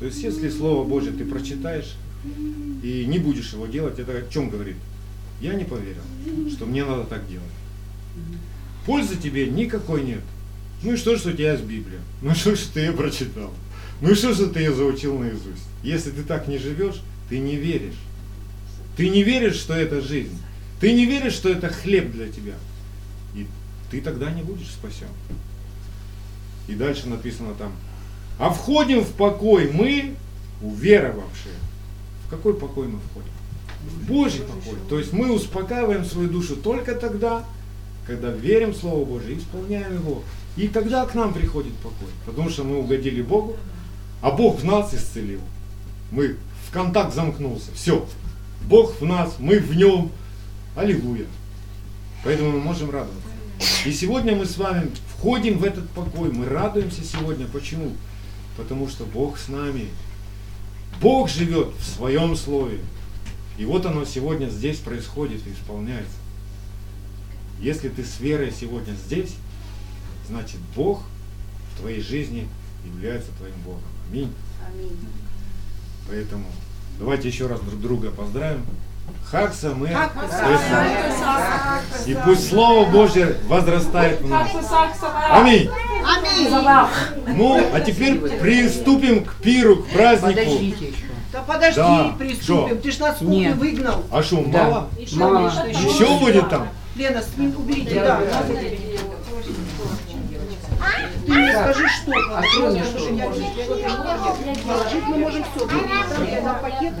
То 0.00 0.06
есть, 0.06 0.22
если 0.22 0.48
Слово 0.48 0.88
Божье 0.88 1.12
ты 1.12 1.26
прочитаешь 1.26 1.94
и 2.82 3.04
не 3.06 3.18
будешь 3.18 3.52
его 3.52 3.66
делать, 3.66 3.98
это 3.98 4.12
о 4.12 4.30
чем 4.30 4.48
говорит? 4.48 4.76
Я 5.42 5.54
не 5.54 5.64
поверил, 5.64 6.02
что 6.50 6.64
мне 6.64 6.84
надо 6.84 7.04
так 7.04 7.28
делать. 7.28 7.46
Пользы 8.86 9.16
тебе 9.16 9.46
никакой 9.46 10.02
нет. 10.02 10.22
Ну 10.82 10.94
и 10.94 10.96
что, 10.96 11.16
что 11.16 11.30
у 11.30 11.32
тебя 11.32 11.52
есть 11.52 11.64
Библия? 11.64 12.00
Ну 12.22 12.34
что, 12.34 12.56
что 12.56 12.74
ты 12.74 12.80
ее 12.80 12.92
прочитал? 12.92 13.52
Ну 14.00 14.10
и 14.10 14.14
что, 14.14 14.34
что 14.34 14.46
ты 14.46 14.60
ее 14.60 14.74
заучил 14.74 15.18
наизусть? 15.18 15.64
Если 15.82 16.10
ты 16.10 16.22
так 16.22 16.48
не 16.48 16.58
живешь, 16.58 17.02
ты 17.28 17.38
не 17.38 17.56
веришь. 17.56 17.98
Ты 18.96 19.08
не 19.08 19.22
веришь, 19.22 19.56
что 19.56 19.74
это 19.74 20.00
жизнь. 20.00 20.38
Ты 20.80 20.92
не 20.92 21.04
веришь, 21.04 21.34
что 21.34 21.50
это 21.50 21.68
хлеб 21.68 22.10
для 22.12 22.28
тебя. 22.28 22.54
И 23.34 23.46
ты 23.90 24.00
тогда 24.00 24.30
не 24.30 24.42
будешь 24.42 24.70
спасен. 24.70 25.08
И 26.68 26.74
дальше 26.74 27.08
написано 27.08 27.54
там. 27.54 27.72
А 28.38 28.50
входим 28.50 29.00
в 29.00 29.12
покой 29.12 29.70
мы, 29.70 30.14
уверовавшие. 30.62 31.54
В 32.26 32.30
какой 32.30 32.54
покой 32.54 32.88
мы 32.88 32.98
входим? 33.10 33.32
В 33.84 34.06
Божий 34.06 34.40
покой. 34.40 34.78
То 34.88 34.98
есть 34.98 35.12
мы 35.12 35.32
успокаиваем 35.32 36.04
свою 36.04 36.30
душу 36.30 36.56
только 36.56 36.94
тогда, 36.94 37.44
когда 38.10 38.30
верим 38.30 38.72
в 38.72 38.76
Слово 38.76 39.04
Божие 39.04 39.38
исполняем 39.38 39.94
его. 39.94 40.24
И 40.56 40.66
тогда 40.66 41.06
к 41.06 41.14
нам 41.14 41.32
приходит 41.32 41.72
покой. 41.74 42.08
Потому 42.26 42.50
что 42.50 42.64
мы 42.64 42.78
угодили 42.78 43.22
Богу, 43.22 43.56
а 44.20 44.32
Бог 44.32 44.60
в 44.60 44.64
нас 44.64 44.92
исцелил. 44.92 45.40
Мы 46.10 46.36
в 46.66 46.72
контакт 46.72 47.14
замкнулся. 47.14 47.70
Все. 47.72 48.04
Бог 48.66 49.00
в 49.00 49.06
нас, 49.06 49.36
мы 49.38 49.60
в 49.60 49.76
нем. 49.76 50.10
Аллилуйя. 50.74 51.26
Поэтому 52.24 52.50
мы 52.50 52.58
можем 52.58 52.90
радоваться. 52.90 53.20
И 53.86 53.92
сегодня 53.92 54.34
мы 54.34 54.44
с 54.44 54.56
вами 54.56 54.90
входим 55.14 55.58
в 55.58 55.64
этот 55.64 55.88
покой. 55.90 56.32
Мы 56.32 56.46
радуемся 56.46 57.04
сегодня. 57.04 57.46
Почему? 57.46 57.92
Потому 58.56 58.88
что 58.88 59.04
Бог 59.04 59.38
с 59.38 59.46
нами. 59.46 59.86
Бог 61.00 61.28
живет 61.28 61.68
в 61.78 61.84
своем 61.84 62.34
слове. 62.34 62.80
И 63.56 63.64
вот 63.64 63.86
оно 63.86 64.04
сегодня 64.04 64.48
здесь 64.48 64.78
происходит 64.78 65.46
и 65.46 65.52
исполняется. 65.52 66.16
Если 67.60 67.88
ты 67.90 68.04
с 68.04 68.18
верой 68.20 68.52
сегодня 68.58 68.92
здесь, 68.94 69.34
значит 70.28 70.58
Бог 70.74 71.02
в 71.74 71.80
твоей 71.80 72.00
жизни 72.00 72.48
является 72.84 73.30
твоим 73.32 73.54
Богом. 73.64 73.82
Аминь. 74.10 74.32
Аминь. 74.66 74.98
Поэтому 76.08 76.46
давайте 76.98 77.28
еще 77.28 77.46
раз 77.46 77.60
друг 77.60 77.80
друга 77.80 78.10
поздравим. 78.10 78.64
Хакса 79.30 79.74
мы. 79.74 79.88
И 82.06 82.16
пусть 82.24 82.48
Слово 82.48 82.88
Божье 82.90 83.36
возрастает 83.46 84.22
в 84.22 84.28
нас. 84.28 84.48
Аминь. 85.30 85.68
Аминь. 86.06 87.36
Ну, 87.36 87.60
а 87.74 87.80
теперь 87.80 88.18
приступим 88.18 89.24
к 89.24 89.34
пиру, 89.34 89.82
к 89.82 89.88
празднику. 89.88 90.38
Подождите 90.40 90.86
еще. 90.86 91.04
Да 91.32 91.42
подожди, 91.42 91.76
Да, 91.80 92.14
приступим. 92.18 92.42
что? 92.42 92.74
Ты 92.76 92.90
ж 92.90 92.98
нас 92.98 93.16
с 93.16 93.18
кухни 93.18 93.48
выгнал. 93.52 94.04
А 94.10 94.22
что, 94.22 94.42
Да. 94.46 94.64
мало? 94.64 94.88
Мало. 95.12 95.68
Еще 95.68 96.18
будет 96.18 96.48
там? 96.48 96.68
Лена, 96.96 97.22
с 97.22 97.36
ним 97.36 97.54
уберите, 97.56 98.02
да. 98.02 98.20
Ты 101.26 101.32
мне 101.32 101.52
скажи, 101.52 101.88
что. 101.88 102.12
А 102.36 102.42
что 102.42 102.70
мне 102.70 102.84
что? 102.84 102.98
Положить 104.66 105.04
мы 105.06 105.18
можем 105.18 105.44
все. 105.44 105.66
На 106.40 106.54
пакет. 106.54 106.94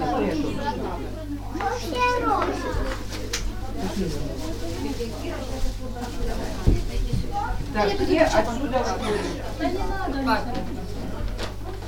Так, 7.72 7.90
все 7.92 8.20
отсюда. 8.22 8.84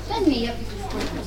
Да 0.09 0.19
не, 0.19 0.45
я 0.45 0.51
пишу 0.51 0.77
сколько 0.89 1.17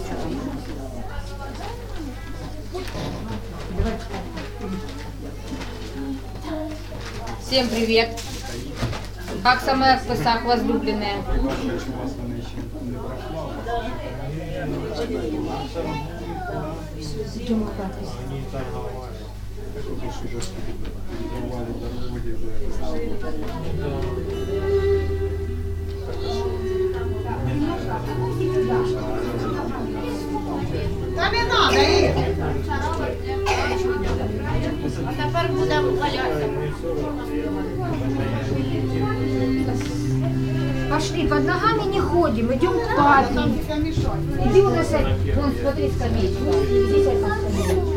Всем 7.47 7.69
привет! 7.69 8.09
Как 9.45 9.61
саме 9.61 9.99
в 9.99 10.09
Писах 10.09 10.45
возлюбленные? 10.45 11.23
Та 31.15 31.31
не 31.31 31.43
надо. 31.45 32.27
А. 34.87 35.12
Пошли, 40.91 41.26
под 41.26 41.45
ногами 41.45 41.93
не 41.93 42.01
ходим, 42.01 42.55
идем 42.55 42.72
к 42.72 42.97
папе. 42.97 43.34
Иди 43.34 44.62
нас, 44.70 44.93
вон, 45.34 45.53
смотри, 45.61 45.91
скамеечка. 45.91 46.43
Здесь 46.89 47.07
одна 47.09 47.37
скамеечка. 47.37 47.96